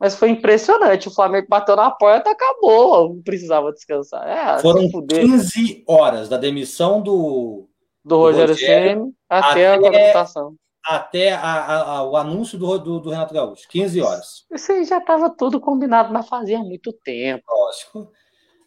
[0.00, 1.08] Mas foi impressionante.
[1.08, 3.14] O Flamengo bateu na porta, acabou.
[3.14, 4.26] Não precisava descansar.
[4.26, 7.67] É, Foram 15 horas da demissão do,
[8.08, 10.54] do Rogério Ceni até, até, a contratação.
[10.84, 14.46] Até a, a, o anúncio do, do, do, Renato Gaúcho, 15 horas.
[14.50, 17.44] Isso aí já estava tudo combinado, mas fazia muito tempo.
[17.48, 18.10] Lógico.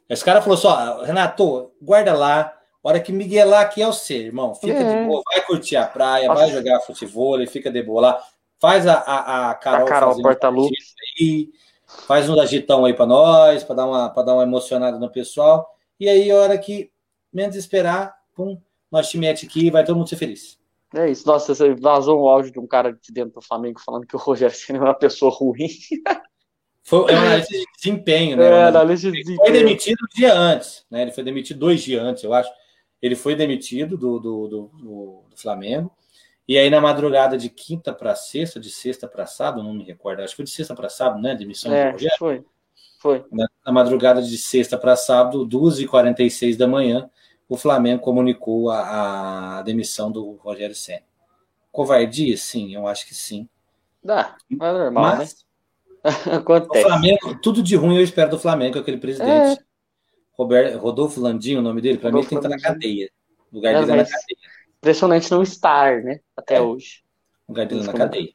[0.07, 4.53] Esse cara falou só, Renato, guarda lá, hora que Miguelar aqui é o ser, irmão.
[4.53, 5.01] Fica é.
[5.01, 6.41] de boa, vai curtir a praia, Nossa.
[6.41, 8.23] vai jogar futebol, fica de boa lá.
[8.59, 11.49] Faz a, a, a Carol, a Carol Porta aí,
[12.07, 15.67] faz um agitão aí para nós, para dar, uma, dar uma emocionada no pessoal.
[15.99, 16.91] E aí, a hora que
[17.33, 20.59] menos esperar, pum, nós te mete aqui e vai todo mundo ser feliz.
[20.93, 21.25] É isso.
[21.25, 24.19] Nossa, você vazou um áudio de um cara de dentro do Flamengo falando que o
[24.19, 25.67] Rogério Ceni é uma pessoa ruim.
[26.83, 28.43] Foi é uma análise de desempenho, né?
[28.43, 31.03] É, análise de ele foi demitido um dia antes, né?
[31.03, 32.49] Ele foi demitido dois dias antes, eu acho.
[32.99, 35.91] Ele foi demitido do, do, do, do, do Flamengo.
[36.47, 40.21] E aí, na madrugada de quinta para sexta, de sexta para sábado, não me recordo,
[40.21, 41.35] acho que foi de sexta para sábado, né?
[41.35, 42.17] Demissão é, do Rogério.
[42.17, 42.45] Foi.
[42.99, 43.25] Foi.
[43.31, 47.09] Na, na madrugada de sexta para sábado, 2h46 da manhã,
[47.51, 51.03] o Flamengo comunicou a, a demissão do Rogério Senna.
[51.69, 52.37] Covardia?
[52.37, 53.45] Sim, eu acho que sim.
[54.01, 55.45] Dá, não é normal, Mas,
[56.01, 56.11] né?
[56.37, 56.85] Acontece.
[56.85, 59.59] O Flamengo, tudo de ruim eu espero do Flamengo, aquele presidente.
[59.59, 59.63] É.
[60.31, 63.11] Roberto, Rodolfo Landim, o nome dele, para mim ele tem que estar na cadeia.
[63.51, 64.37] O lugar dele é na cadeia.
[64.77, 66.21] Impressionante não estar, né?
[66.37, 66.61] Até é.
[66.61, 67.03] hoje.
[67.49, 68.33] O lugar dele é na cadeia.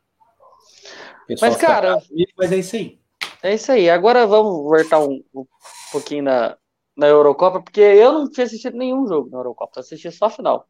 [1.40, 2.02] Mas, cara.
[2.36, 3.00] Mas é isso aí.
[3.42, 3.88] É isso aí.
[3.88, 5.46] Agora vamos voltar um, um
[5.90, 6.58] pouquinho na,
[6.96, 10.30] na Eurocopa, porque eu não tinha assistido nenhum jogo na Eurocopa, eu assisti só a
[10.30, 10.66] final.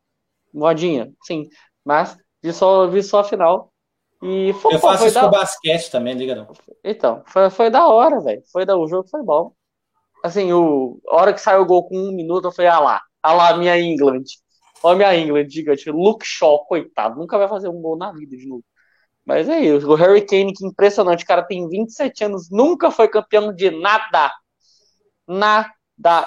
[0.53, 1.49] Modinha, sim.
[1.85, 3.73] Mas vi só, vi só a final.
[4.23, 5.23] E foi, eu faço isso da...
[5.23, 6.49] com basquete também, liga não.
[6.83, 8.43] Então, foi, foi da hora, velho.
[8.51, 9.53] Foi da, o jogo foi bom.
[10.25, 13.03] Assim, o, a hora que saiu o gol com um minuto, eu falei, ah lá,
[13.23, 14.25] ah lá, minha England.
[14.83, 15.91] Olha minha England, gigante.
[15.91, 18.65] Luke Shaw, coitado, nunca vai fazer um gol na vida de novo.
[19.25, 23.09] Mas é isso, o Harry Kane, que impressionante, o cara tem 27 anos, nunca foi
[23.09, 24.33] campeão de nada.
[25.27, 25.76] Nada.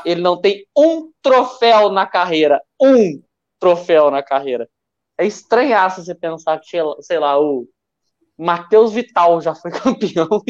[0.05, 2.61] Ele não tem um troféu na carreira.
[2.81, 3.21] Um
[3.59, 4.69] troféu na carreira.
[5.17, 7.67] É estranhaço você pensar que, sei lá, o
[8.37, 10.41] Matheus Vital já foi campeão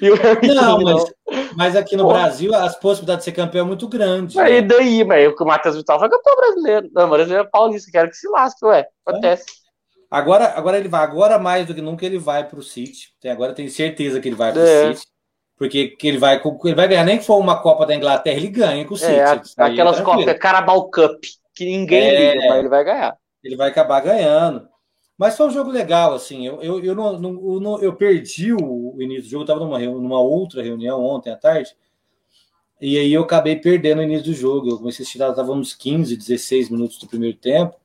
[0.00, 1.56] e o Harry não, Kane, mas, não.
[1.56, 2.12] mas aqui no Pô.
[2.12, 4.36] Brasil as possibilidades de ser campeão é muito grande.
[4.36, 4.58] Né?
[4.58, 6.90] E daí, mas o Matheus Vital foi campeão brasileiro.
[6.92, 8.86] Não, brasileiro é paulista, quero que se lasque, ué.
[9.06, 9.44] Acontece.
[9.44, 9.64] É.
[10.10, 13.08] Agora, agora ele vai, agora mais do que nunca ele vai para o City.
[13.20, 14.94] Tem, agora tenho certeza que ele vai para o é.
[14.94, 15.06] City.
[15.56, 18.48] Porque que ele vai, ele vai ganhar, nem que for uma Copa da Inglaterra, ele
[18.48, 19.00] ganha com o é,
[19.36, 19.54] City.
[19.56, 21.22] É, aquelas Copas, Carabao Cup,
[21.54, 23.16] que ninguém é, liga, mas ele vai ganhar.
[23.42, 24.68] Ele vai acabar ganhando.
[25.16, 26.44] Mas foi um jogo legal, assim.
[26.44, 30.20] Eu, eu, eu, não, não, eu perdi o início do jogo, eu estava numa, numa
[30.20, 31.76] outra reunião ontem à tarde.
[32.80, 34.68] E aí eu acabei perdendo o início do jogo.
[34.68, 37.76] Eu comecei a assistir, estava uns 15, 16 minutos do primeiro tempo.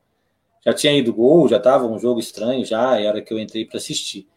[0.65, 3.77] Já tinha ido gol, já estava um jogo estranho já, era que eu entrei para
[3.77, 4.27] assistir.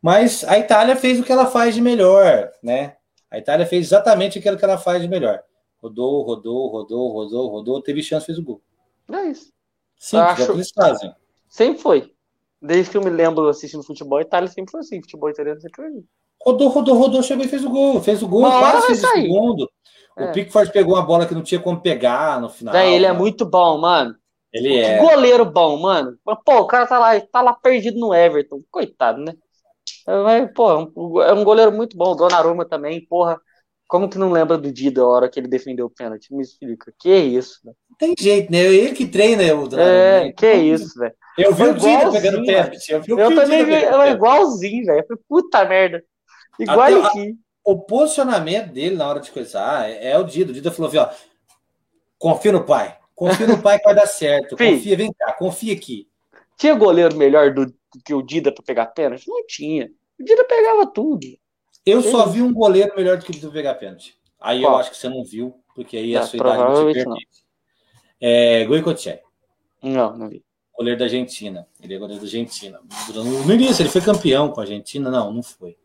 [0.00, 2.96] Mas a Itália fez o que ela faz de melhor, né?
[3.30, 5.42] A Itália fez exatamente aquilo que ela faz de melhor.
[5.82, 8.62] Rodou, rodou, rodou, rodou, rodou, teve chance, fez o gol.
[9.12, 9.52] É isso.
[9.96, 10.46] Sim, acho...
[10.46, 11.12] que eles fazem.
[11.48, 12.12] Sempre foi.
[12.60, 15.00] Desde que eu me lembro assistindo futebol, a Itália sempre foi assim.
[15.00, 16.04] Futebol italiano sempre foi assim.
[16.44, 18.00] Rodou, rodou, rodou, chegou e fez o gol.
[18.00, 19.70] Fez o gol, quase fez o segundo.
[20.16, 20.24] É.
[20.24, 22.72] O Pickford pegou uma bola que não tinha como pegar no final.
[22.72, 23.18] Daí, ele é né?
[23.18, 24.14] muito bom, mano.
[24.52, 24.98] Ele que é.
[24.98, 26.16] goleiro bom, mano.
[26.24, 28.62] Pô, o cara tá lá, tá lá perdido no Everton.
[28.70, 29.34] Coitado, né?
[30.06, 32.12] Mas, pô, é um goleiro muito bom.
[32.12, 33.40] O Donnarumma também, porra.
[33.86, 36.34] Como que não lembra do Dida a hora que ele defendeu o pênalti?
[36.34, 36.92] Me explica.
[36.98, 37.76] Que isso, velho.
[37.98, 38.58] Tem jeito, né?
[38.58, 39.98] Ele que treina o Donnarumma.
[39.98, 40.32] É, né?
[40.32, 41.14] que isso, velho.
[41.38, 42.92] Eu vi o Dida pegando pênalti.
[42.92, 45.06] Eu, vi eu também vi, é igualzinho, velho.
[45.26, 46.04] Puta merda.
[46.58, 47.34] Igual aqui.
[47.64, 50.50] O posicionamento dele na hora de coisar é, é o Dida.
[50.50, 51.08] O Dida falou assim, ó,
[52.18, 52.96] confia no pai.
[53.14, 54.56] Confia no pai que vai dar certo.
[54.56, 56.08] Confia, vem cá, confia aqui.
[56.56, 57.74] Tinha goleiro melhor do, do
[58.04, 59.28] que o Dida para pegar pênalti?
[59.28, 59.90] Não tinha.
[60.18, 61.26] O Dida pegava tudo.
[61.84, 64.16] Eu só vi um goleiro melhor do que o Dida pegar pênalti.
[64.40, 64.72] Aí Qual?
[64.72, 67.44] eu acho que você não viu, porque aí a sua idade não te permite.
[68.20, 69.22] É, Goicoechea.
[69.82, 70.44] Não, não vi.
[70.76, 71.66] Goleiro da Argentina.
[71.82, 72.80] Ele é goleiro da Argentina.
[73.12, 75.10] No início, ele foi campeão com a Argentina?
[75.10, 75.76] Não, não foi.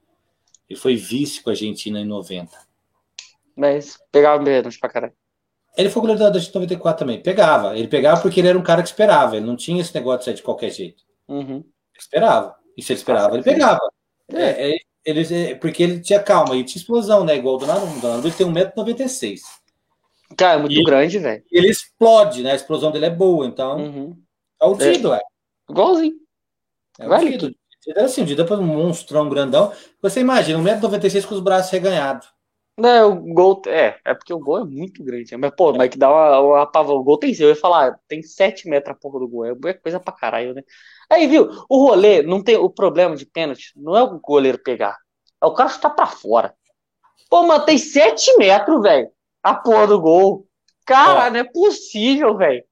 [0.70, 2.56] Ele foi vice com a Argentina em 90.
[3.56, 5.14] Mas pegava menos pra caralho.
[5.76, 7.22] Ele foi goleiro da, 94 também.
[7.22, 7.78] Pegava.
[7.78, 9.36] Ele pegava porque ele era um cara que esperava.
[9.36, 11.04] Ele não tinha esse negócio de sair de qualquer jeito.
[11.28, 11.64] Uhum.
[12.12, 12.56] Ele esperava.
[12.78, 13.82] E se ele esperava, ele pegava.
[14.32, 17.36] É, é, ele, é, porque ele tinha calma e tinha explosão, né?
[17.36, 17.98] Igual do Donnarumma.
[17.98, 19.42] O Donnarumma tem 1,96m.
[20.38, 21.44] Cara, é muito e grande, velho.
[21.52, 22.54] Ele explode, né?
[22.54, 23.78] A explosão dele é boa, então.
[23.78, 24.18] Uhum.
[24.62, 25.18] É o Dido, é.
[25.18, 25.22] é.
[25.70, 26.16] Igualzinho.
[27.00, 27.56] É o Dido.
[27.88, 29.72] Era assim, o Dido é um monstrão grandão.
[30.02, 32.33] Você imagina, 1,96m com os braços reganhados.
[32.78, 33.62] Não, o gol.
[33.68, 35.36] É, é porque o gol é muito grande.
[35.38, 36.98] Mas, pô, mas que dá uma, uma pavão.
[36.98, 37.34] O gol tem.
[37.40, 39.46] Eu ia falar, tem 7 metros a porra do gol.
[39.46, 40.64] É coisa pra caralho, né?
[41.10, 41.50] Aí, viu?
[41.70, 42.58] O rolê não tem.
[42.58, 44.98] O problema de pênalti não é o goleiro pegar.
[45.42, 46.54] É o cara chutar pra fora.
[47.30, 49.10] Pô, mas tem 7 metros, velho.
[49.44, 50.48] A porra do gol.
[50.86, 52.64] Cara, não é possível, velho.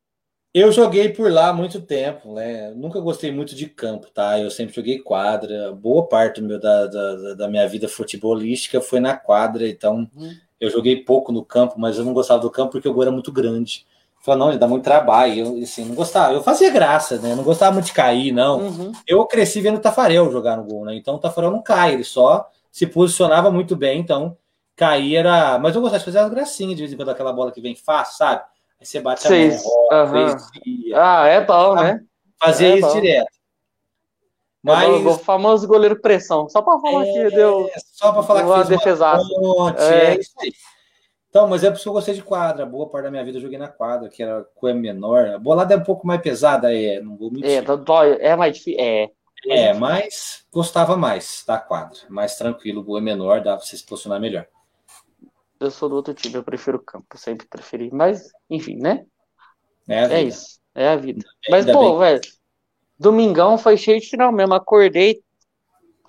[0.53, 2.71] Eu joguei por lá há muito tempo, né?
[2.71, 4.37] Nunca gostei muito de campo, tá?
[4.37, 5.71] Eu sempre joguei quadra.
[5.71, 10.35] Boa parte meu, da, da, da, minha vida futebolística foi na quadra, então uhum.
[10.59, 13.11] eu joguei pouco no campo, mas eu não gostava do campo porque o gol era
[13.11, 13.85] muito grande.
[14.19, 15.33] Falei, não, ele dá muito trabalho.
[15.33, 16.33] Eu, assim, não gostava.
[16.33, 17.33] Eu fazia graça, né?
[17.33, 18.59] Não gostava muito de cair, não.
[18.59, 18.91] Uhum.
[19.07, 20.93] Eu cresci vendo o Tafarel jogar no gol, né?
[20.95, 24.37] Então o Tafarel não cai, ele só se posicionava muito bem, então
[24.75, 25.57] cair era.
[25.57, 27.73] Mas eu gostava de fazer as gracinhas de vez em quando, aquela bola que vem
[27.73, 28.43] fácil, sabe?
[28.81, 29.61] Aí você bate Seis.
[29.63, 30.37] a mão, Aham.
[30.95, 31.99] Ah, é bom, né?
[32.43, 32.93] Fazia É isso bom.
[32.99, 33.29] direto.
[34.63, 34.89] Mas...
[35.03, 36.49] Mas O famoso goleiro pressão.
[36.49, 37.67] Só pra falar que deu.
[37.67, 40.15] é, só para falar que fez uma ponte, É.
[40.15, 40.51] é isso aí.
[41.29, 42.65] Então, mas é por isso que eu gostei de quadra.
[42.65, 45.27] Boa parte da minha vida eu joguei na quadra, que era coisa menor.
[45.29, 47.63] A bolada é um pouco mais pesada, é, não vou É, mentir.
[47.63, 48.17] dó- dói.
[48.19, 48.79] É mais difícil.
[48.83, 49.09] É.
[49.47, 51.97] É, mas gostava mais da quadra.
[52.09, 54.45] Mais tranquilo, o gol é menor, dá para você se posicionar melhor.
[55.61, 57.15] Eu sou do outro time, eu prefiro o campo.
[57.15, 57.91] Sempre preferi.
[57.93, 59.05] Mas, enfim, né?
[59.87, 60.59] É, É isso.
[60.73, 61.23] É a vida.
[61.47, 62.19] Mas, Ainda pô, velho,
[62.97, 64.55] domingão foi cheio de final mesmo.
[64.55, 65.21] Acordei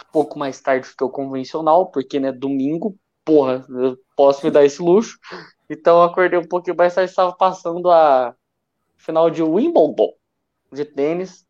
[0.00, 4.50] um pouco mais tarde do que o convencional, porque, né, domingo, porra, eu posso me
[4.50, 5.18] dar esse luxo.
[5.68, 8.34] Então, acordei um pouquinho mais tarde, estava passando a
[8.96, 10.14] final de Wimbledon
[10.72, 11.44] de tênis.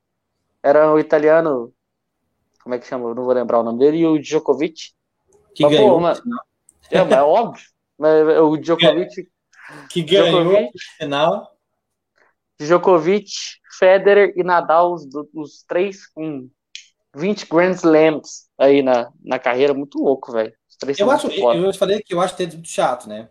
[0.61, 1.73] Era o italiano,
[2.65, 3.09] como é que chama?
[3.11, 4.93] Eu não vou lembrar o nome dele, e o Djokovic.
[5.55, 6.45] Que Mas, pô, ganhou, mas- final.
[6.91, 7.73] É, mas é óbvio.
[8.03, 9.29] Mas o Djokovic
[9.89, 10.73] que ganhou Djokovic.
[10.75, 11.57] no final.
[12.59, 13.31] Djokovic,
[13.79, 16.49] Federer e Nadal, os, os três com
[17.15, 19.73] 20 Grand Slams aí na, na carreira.
[19.73, 20.53] Muito louco, velho.
[20.99, 21.61] Eu acho, foda.
[21.61, 23.29] eu falei que eu acho tênis muito chato, né?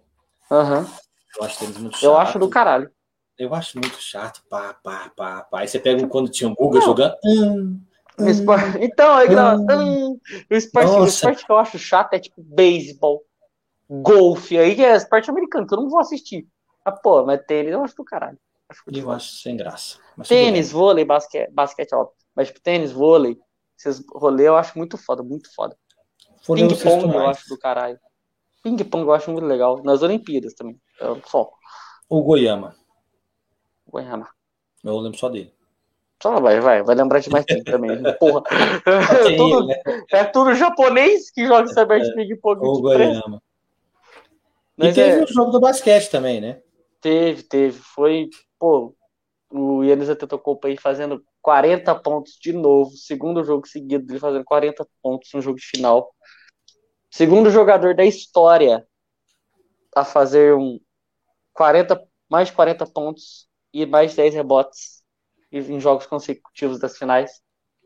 [0.49, 0.89] Aham.
[1.37, 2.03] Eu acho tênis muito chato.
[2.05, 2.89] Eu acho do caralho.
[3.37, 5.59] Eu acho muito chato, pá, pá, pá, pá.
[5.59, 6.85] Aí você pega um quando tinha Guga Não.
[6.85, 7.15] jogando.
[7.25, 7.81] hum,
[8.19, 12.41] espor- Então, que não- hum, o, esporte, o esporte que eu acho chato é tipo
[12.41, 13.25] beisebol,
[13.99, 16.47] golfe, aí que é esporte americano, que eu não vou assistir.
[16.85, 18.39] Ah, pô, mas tênis eu acho do caralho.
[18.69, 19.97] Acho Eu acho sem graça.
[20.27, 22.07] Tênis, vôlei, basquete, basquete, ó.
[22.33, 23.37] Mas tipo, tênis, vôlei,
[23.77, 25.75] esses rolê eu acho muito foda, muito foda.
[26.45, 27.99] Ping-pong eu acho do caralho.
[28.63, 29.83] Ping-pong eu acho muito legal.
[29.83, 30.79] Nas Olimpíadas também.
[30.99, 31.51] Eu, só.
[32.09, 32.75] O Goiama.
[33.87, 34.27] Goiânia.
[34.83, 35.53] Eu lembro só dele.
[36.21, 36.81] Só vai, vai.
[36.81, 38.01] Vai lembrar de mais tempo também.
[38.19, 38.41] Porra.
[38.85, 39.75] É Tem tudo, né?
[40.11, 42.59] é tudo japonês que joga esse de ping-pong.
[42.63, 43.41] O de
[44.81, 44.85] Goiama.
[44.85, 46.61] E Mas teve é, o jogo do basquete também, né?
[47.01, 47.79] teve, teve.
[47.79, 48.95] Foi, pô,
[49.49, 52.91] o Yannis Antetokounmpo aí fazendo 40 pontos de novo.
[52.95, 56.13] Segundo jogo seguido dele fazendo 40 pontos no jogo de final.
[57.09, 58.85] Segundo jogador da história
[59.95, 60.79] a fazer um
[61.53, 65.03] 40, mais de 40 pontos e mais de 10 rebotes
[65.51, 67.41] em jogos consecutivos das finais.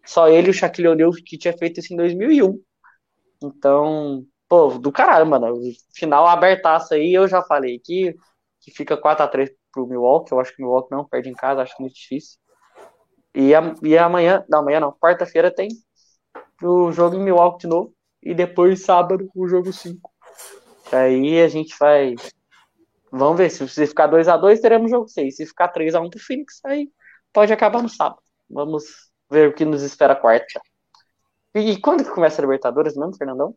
[0.05, 2.61] Só ele e o Shaquille O'Neal que tinha feito isso em 2001.
[3.43, 5.53] Então, pô, do caralho, mano.
[5.93, 8.15] Final abertaço aí, eu já falei que,
[8.61, 10.31] que fica 4x3 pro Milwaukee.
[10.31, 12.39] Eu acho que o Milwaukee não perde em casa, acho muito difícil.
[13.33, 15.67] E, a, e amanhã, não, amanhã não, quarta-feira tem
[16.63, 17.93] o jogo em Milwaukee de novo.
[18.23, 20.11] E depois, sábado, o jogo 5.
[20.91, 22.15] Aí a gente vai.
[23.11, 23.49] Vamos ver.
[23.49, 25.35] Se se ficar 2x2, teremos jogo 6.
[25.35, 26.89] Se ficar 3x1 pro Phoenix, aí
[27.31, 28.21] pode acabar no sábado.
[28.49, 28.83] Vamos
[29.29, 30.59] ver o que nos espera quarta.
[31.53, 33.55] E, e quando que começa a Libertadores mesmo, Fernandão?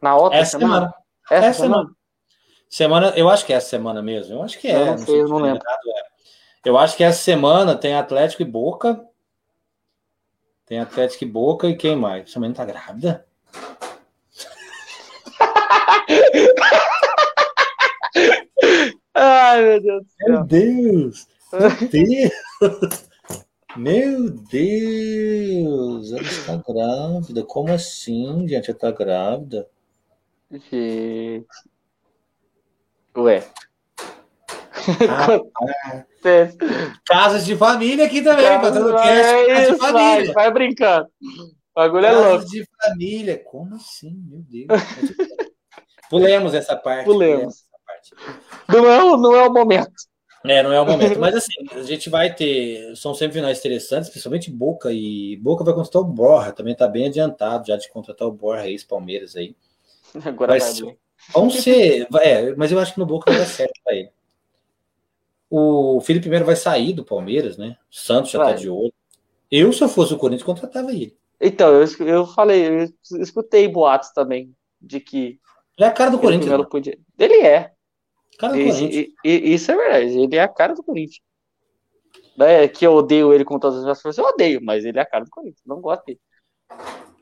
[0.00, 0.94] Na outra Essa semana.
[1.30, 1.82] Essa, Essa semana?
[1.82, 1.96] semana.
[2.68, 4.36] Semana, eu acho que é essa semana mesmo.
[4.36, 4.80] Eu acho que é.
[4.80, 5.62] Eu não sei, eu não se lembro.
[5.66, 6.68] errado, é.
[6.68, 9.04] Eu acho que essa semana tem Atlético e Boca.
[10.66, 12.30] Tem Atlético e Boca e quem mais?
[12.30, 13.26] Sua não tá grávida?
[19.14, 20.44] Ai, meu Deus do Meu céu.
[20.46, 21.26] Deus!
[21.52, 22.30] Meu Deus!
[23.76, 26.12] Meu Deus!
[26.12, 27.42] Ela está grávida.
[27.44, 28.70] Como assim, gente?
[28.70, 29.68] Ela está grávida?
[30.50, 31.46] Gente.
[33.16, 33.44] Ué.
[35.08, 36.04] Ah,
[37.06, 38.90] casas de família aqui também, fazendo.
[38.90, 40.32] É Casa de isso, vai, família.
[40.32, 41.08] vai brincando.
[41.22, 42.46] O bagulho é Casas louco.
[42.50, 43.38] de família.
[43.44, 44.14] Como assim?
[44.28, 44.66] Meu Deus.
[46.10, 47.04] Pulemos essa parte.
[47.04, 47.54] Pulemos.
[47.54, 48.14] essa parte.
[48.68, 49.92] Não é, o- não é o momento.
[50.44, 51.18] É, não é o momento.
[51.20, 52.96] Mas assim, a gente vai ter.
[52.96, 54.90] São semifinais interessantes, principalmente Boca.
[54.92, 56.52] E Boca vai contratar o Borra.
[56.52, 59.54] Também está bem adiantado já de contratar o Borra, ex-Palmeiras aí.
[60.24, 60.96] Agora Vai ser-
[61.32, 62.08] Vão ser.
[62.20, 64.10] É, mas eu acho que no Boca vai dar certo para ele.
[65.50, 67.76] O Felipe Melo vai sair do Palmeiras, né?
[67.90, 68.54] O Santos já Vai.
[68.54, 68.92] tá de olho.
[69.50, 71.16] Eu, se eu fosse o Corinthians, contratava ele.
[71.40, 72.66] Então, eu, eu falei,
[73.10, 75.40] eu escutei boatos também de que
[75.76, 76.46] Ele é a cara do Corinthians.
[76.46, 76.70] Melo mano.
[76.70, 76.96] podia.
[77.18, 77.72] Ele é.
[78.38, 79.06] Cara do Isso, Corinthians.
[79.24, 80.18] e- e- isso é verdade.
[80.20, 81.20] Ele é a cara do Corinthians.
[82.36, 84.98] Não é que eu odeio ele com todas as minhas forças, eu odeio, mas ele
[84.98, 85.62] é a cara do Corinthians.
[85.66, 86.20] Não gosto dele.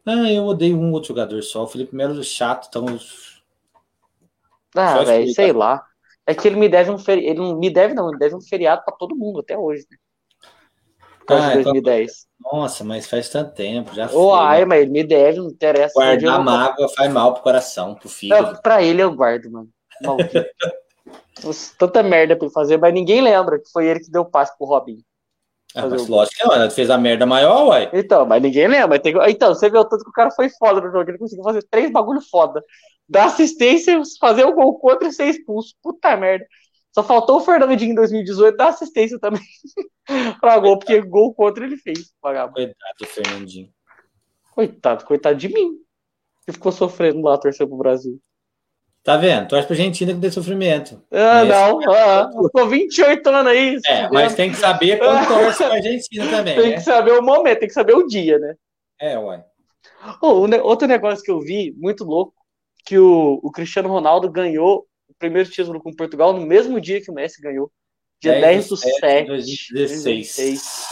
[0.06, 1.64] Ah, eu odeio um outro jogador só.
[1.64, 2.86] O Felipe Melo é chato, então.
[4.74, 5.84] Ah, velho, sei lá.
[6.26, 7.30] É que ele me deve um feriado.
[7.30, 9.96] Ele não me deve, não, ele deve um feriado pra todo mundo até hoje, né?
[11.30, 12.26] Ah, de então- 2010.
[12.40, 13.94] Nossa, mas faz tanto tempo.
[13.94, 14.64] Já Ô, foi, ai, né?
[14.64, 15.92] mas ele me deve, não interessa.
[15.94, 18.10] Guardar vou- mágoa faz mal pro coração, pro.
[18.24, 19.68] Não, pra ele eu guardo, mano.
[20.02, 20.32] Maldito.
[21.78, 24.56] Tanta merda pra ele fazer, mas ninguém lembra que foi ele que deu o passe
[24.56, 25.02] pro Robinho.
[25.74, 27.90] Ah, mas o- lógico que não, ele fez a merda maior, uai.
[27.92, 29.00] Então, mas ninguém lembra.
[29.28, 31.10] Então, você vê o tanto que o cara foi foda no jogo.
[31.10, 32.62] Ele conseguiu fazer três bagulho foda.
[33.08, 35.74] Dar assistência, fazer o gol contra e ser expulso.
[35.82, 36.46] Puta merda.
[36.94, 39.42] Só faltou o Fernandinho em 2018 dar assistência também
[40.40, 42.12] pra gol, porque gol contra ele fez.
[42.22, 42.54] Vagabundo.
[42.56, 43.68] Coitado do Fernandinho.
[44.52, 45.72] Coitado, coitado de mim.
[46.46, 48.18] Que ficou sofrendo lá, torceu pro Brasil.
[49.04, 49.48] Tá vendo?
[49.48, 51.02] Torce pra Argentina que tem sofrimento.
[51.10, 51.80] Ah, Esse- não.
[51.92, 53.78] Ah, ficou 28 anos aí.
[53.86, 56.74] É, mas tem que saber quando torce pra Argentina também, Tem né?
[56.76, 58.54] que saber o momento, tem que saber o dia, né?
[59.00, 59.42] É, uai.
[60.20, 62.34] Oh, outro negócio que eu vi, muito louco,
[62.84, 67.10] que o, o Cristiano Ronaldo ganhou o primeiro título com Portugal no mesmo dia que
[67.10, 67.70] o Messi ganhou.
[68.20, 70.84] Dia 10, do 7 de 2016.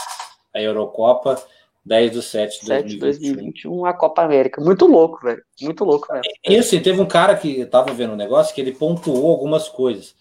[0.55, 1.41] A Eurocopa,
[1.87, 3.33] 10 do 7 de 7 de 2021.
[3.33, 4.61] 2021, a Copa América.
[4.61, 5.41] Muito louco, velho.
[5.61, 6.23] Muito louco, velho.
[6.45, 9.69] E assim, teve um cara que eu tava vendo um negócio que ele pontuou algumas
[9.69, 10.13] coisas.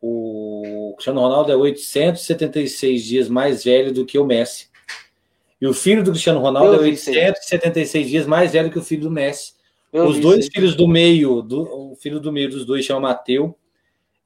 [0.00, 4.68] O Cristiano Ronaldo é 876 dias mais velho do que o Messi.
[5.60, 7.16] E o filho do Cristiano Ronaldo é vi isso aí.
[7.16, 9.54] 876 dias mais velho que o filho do Messi.
[9.92, 13.08] Eu Os dois isso filhos do meio, do, o filho do meio dos dois chama
[13.08, 13.57] Mateu.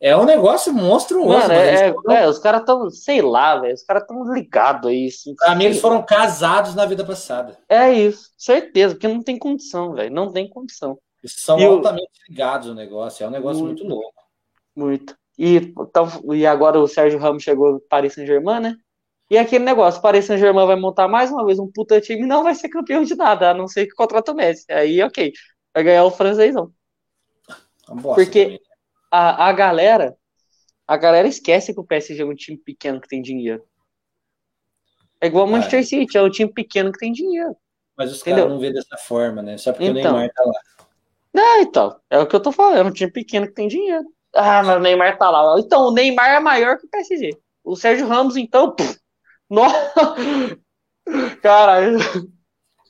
[0.04, 1.28] É um negócio monstruoso.
[1.38, 3.72] Mano, é, é, é, os caras tão, sei lá, velho.
[3.72, 5.32] Os caras tão ligados a isso.
[5.36, 7.56] pra mim, eles foram casados na vida passada.
[7.68, 10.12] É isso, certeza, porque não tem condição, velho.
[10.12, 10.98] Não tem condição.
[11.22, 13.22] Eles são E o- altamente ligados no negócio.
[13.22, 13.84] É um negócio Muito.
[13.84, 14.22] muito louco.
[14.74, 15.14] Muito.
[15.38, 18.76] E, então, e agora o Sérgio Ramos chegou no Paris Saint-Germain, né?
[19.30, 22.42] E aquele negócio, o Paris Saint-Germain vai montar mais uma vez um puta time, não
[22.42, 24.64] vai ser campeão de nada, a não ser que contrata o Messi.
[24.70, 25.32] Aí, ok,
[25.72, 26.72] vai ganhar o francêsão.
[27.88, 28.60] Uma bosta Porque- também.
[29.12, 30.16] A, a galera,
[30.88, 33.62] a galera esquece que o PSG é um time pequeno que tem dinheiro.
[35.20, 37.54] É igual o Ah, Manchester City, é um time pequeno que tem dinheiro.
[37.96, 39.58] Mas os caras não vê dessa forma, né?
[39.58, 40.14] Só porque Então.
[40.14, 40.60] o Neymar tá lá.
[41.36, 44.04] Ah, então, é o que eu tô falando, é um time pequeno que tem dinheiro.
[44.34, 45.58] Ah, mas o Neymar tá lá.
[45.60, 47.38] Então, o Neymar é maior que o PSG.
[47.62, 48.98] O Sérgio Ramos, então, puf,
[49.48, 49.92] nossa,
[51.42, 51.98] caralho,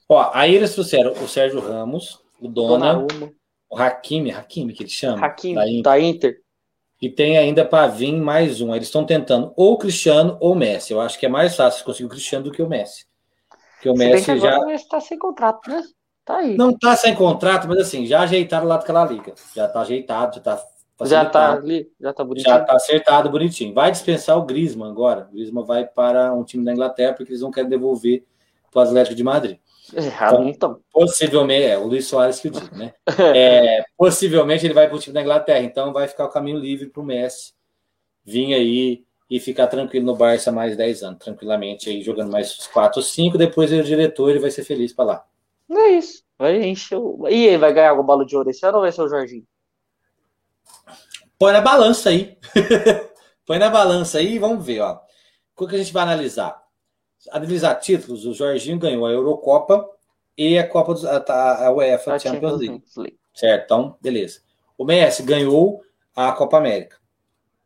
[0.08, 3.32] Ó, aí eles trouxeram o Sérgio Ramos, o Dona, Donnarumma,
[3.72, 5.82] o Hakimi, Hakimi que ele chama, Hakimi, da Inter.
[5.82, 6.40] da Inter.
[7.00, 8.74] e tem ainda para vir mais um.
[8.74, 10.92] Eles estão tentando ou o Cristiano ou o Messi.
[10.92, 13.06] Eu acho que é mais fácil conseguir o Cristiano do que o Messi.
[13.76, 15.82] Porque o Se bem que Messi já o Messi tá sem contrato, né?
[16.22, 16.56] Tá aí.
[16.56, 19.34] não tá sem contrato, mas assim, já ajeitaram lá daquela liga.
[19.56, 20.56] Já tá ajeitado, já tá
[21.04, 22.54] já tá facilitado, ali, já tá bonitinho.
[22.54, 23.74] já tá acertado, bonitinho.
[23.74, 25.26] Vai dispensar o Griezmann agora.
[25.30, 28.22] O Griezmann vai para um time da Inglaterra porque eles não querem devolver
[28.70, 29.58] para o Atlético de Madrid.
[29.94, 30.80] Errado, então.
[30.90, 32.94] Possivelmente, é, o Luiz Soares que o diz, né?
[33.34, 36.88] É, possivelmente ele vai para o time da Inglaterra, então vai ficar o caminho livre
[36.88, 37.52] para o Messi
[38.24, 42.66] vir aí e ficar tranquilo no Barça mais 10 anos, tranquilamente aí, jogando mais uns
[42.66, 45.24] 4 ou 5, depois ele, o diretor ele vai ser feliz para lá.
[45.70, 46.22] É isso.
[46.38, 47.26] Vai encher o...
[47.28, 49.46] E aí, vai ganhar o balo de ouro esse ano ou vai ser o Jorginho?
[51.38, 52.36] Põe na balança aí.
[53.46, 55.00] Põe na balança aí e vamos ver, ó.
[55.56, 56.61] O que a gente vai analisar?
[57.30, 59.88] Analisar títulos, o Jorginho ganhou a Eurocopa
[60.36, 63.18] e a Copa dos, a, a UEFA A Champions League, League.
[63.34, 63.64] certo?
[63.64, 64.40] Então, beleza.
[64.76, 65.82] O Messi ganhou
[66.16, 66.96] a Copa América.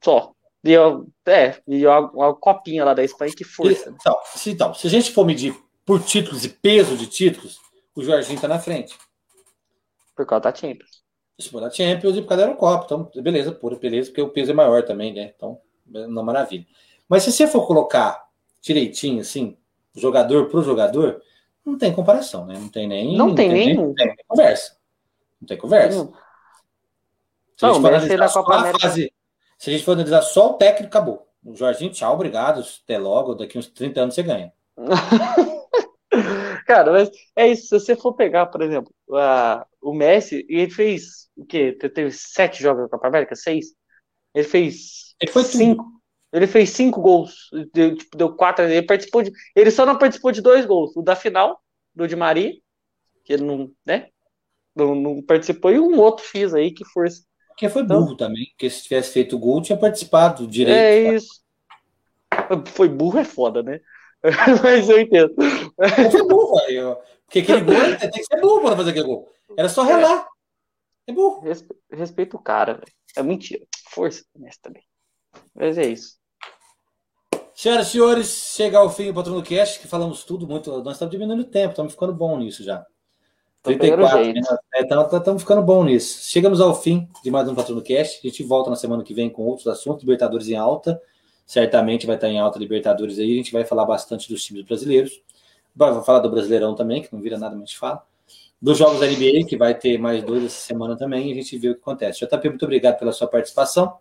[0.03, 0.33] Só.
[0.63, 3.91] E eu, é, e a, a copinha lá da Espanha, que força.
[3.91, 3.97] né?
[4.01, 7.59] Então, se, então, se a gente for medir por títulos e peso de títulos,
[7.95, 8.99] o Jorginho está na frente.
[10.15, 11.05] Por causa da Champions.
[11.39, 12.85] Isso por da Champions e por causa da Eurocopa.
[12.85, 15.33] Então, beleza, pura beleza, porque o peso é maior também, né?
[15.37, 16.67] Então, uma maravilha.
[17.09, 18.26] Mas se você for colocar
[18.67, 19.57] direitinho, assim,
[19.95, 21.23] jogador pro jogador,
[21.65, 22.59] não tem comparação, né?
[22.59, 23.17] Não tem nem.
[23.17, 24.77] Não tem nem- não tem nem conversa.
[25.41, 25.99] Não tem conversa.
[25.99, 26.13] Não.
[27.57, 29.13] Se a Não, gente for o Messi analisar na só a América- fase.
[29.59, 31.27] Se a gente for analisar só o técnico, acabou.
[31.45, 32.63] O Jorginho, tchau, obrigado.
[32.85, 33.35] Até logo.
[33.35, 34.53] Daqui uns 30 anos você ganha.
[36.67, 37.63] Cara, mas é isso.
[37.69, 41.73] Se você for pegar, por exemplo, a- o Messi, e ele fez o quê?
[41.73, 43.35] Teve sete jogos na Copa América?
[43.37, 43.67] Seis?
[44.35, 45.53] Ele fez Ele foi tudo.
[46.33, 47.49] Ele fez cinco gols.
[47.73, 48.65] Deu, tipo, deu quatro.
[48.65, 49.31] Ele participou de.
[49.55, 50.95] Ele só não participou de dois gols.
[50.97, 51.61] O da final,
[51.95, 52.53] do Di Maria,
[53.25, 54.09] que ele não, né?
[54.75, 57.23] Não, não participou, e um outro fiz aí, que força.
[57.49, 58.47] Porque foi Então- burro também.
[58.51, 60.77] Porque se tivesse feito gol, tinha participado direito.
[60.77, 61.41] É isso.
[62.75, 63.81] Foi burro, é foda, né?
[64.63, 65.35] Mas eu entendo.
[66.11, 66.97] Foi burro, aí, ó.
[67.25, 69.33] Porque aquele gol tem que ser burro para fazer aquele gol.
[69.57, 70.27] Era só relar.
[71.07, 71.41] É burro.
[71.41, 72.93] Respe- Respeita o cara, velho.
[73.17, 73.65] É mentira.
[73.91, 74.83] Força nessa também.
[75.55, 76.17] Mas é isso.
[77.55, 80.71] Senhoras e senhores, chega ao fim o Patrono Cast, que falamos tudo muito.
[80.83, 82.85] Nós estamos diminuindo o tempo, estamos ficando bom nisso já.
[83.63, 84.35] Tô pegando 34 jeito.
[84.35, 84.59] minutos.
[84.75, 86.31] É, Estamos estamos ficando bom nisso.
[86.31, 88.21] Chegamos ao fim de mais um Patrono Cast.
[88.23, 90.03] A gente volta na semana que vem com outros assuntos.
[90.05, 91.01] Libertadores em alta.
[91.45, 93.33] Certamente vai estar em alta Libertadores aí.
[93.33, 95.23] A gente vai falar bastante dos times brasileiros.
[95.75, 98.03] Vai falar do Brasileirão também, que não vira nada, mas a gente fala.
[98.63, 101.29] Dos jogos da NBA, que vai ter mais dois essa semana também.
[101.29, 102.25] E a gente vê o que acontece.
[102.25, 103.97] JP, muito obrigado pela sua participação.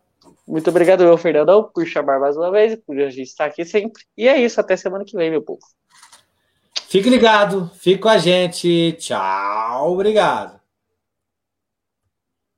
[0.48, 4.04] Muito obrigado, meu Fernandão, por chamar mais uma vez, por a gente estar aqui sempre.
[4.16, 5.62] E é isso, até semana que vem, meu povo.
[6.88, 8.96] Fique ligado, fique com a gente.
[9.00, 10.65] Tchau, obrigado.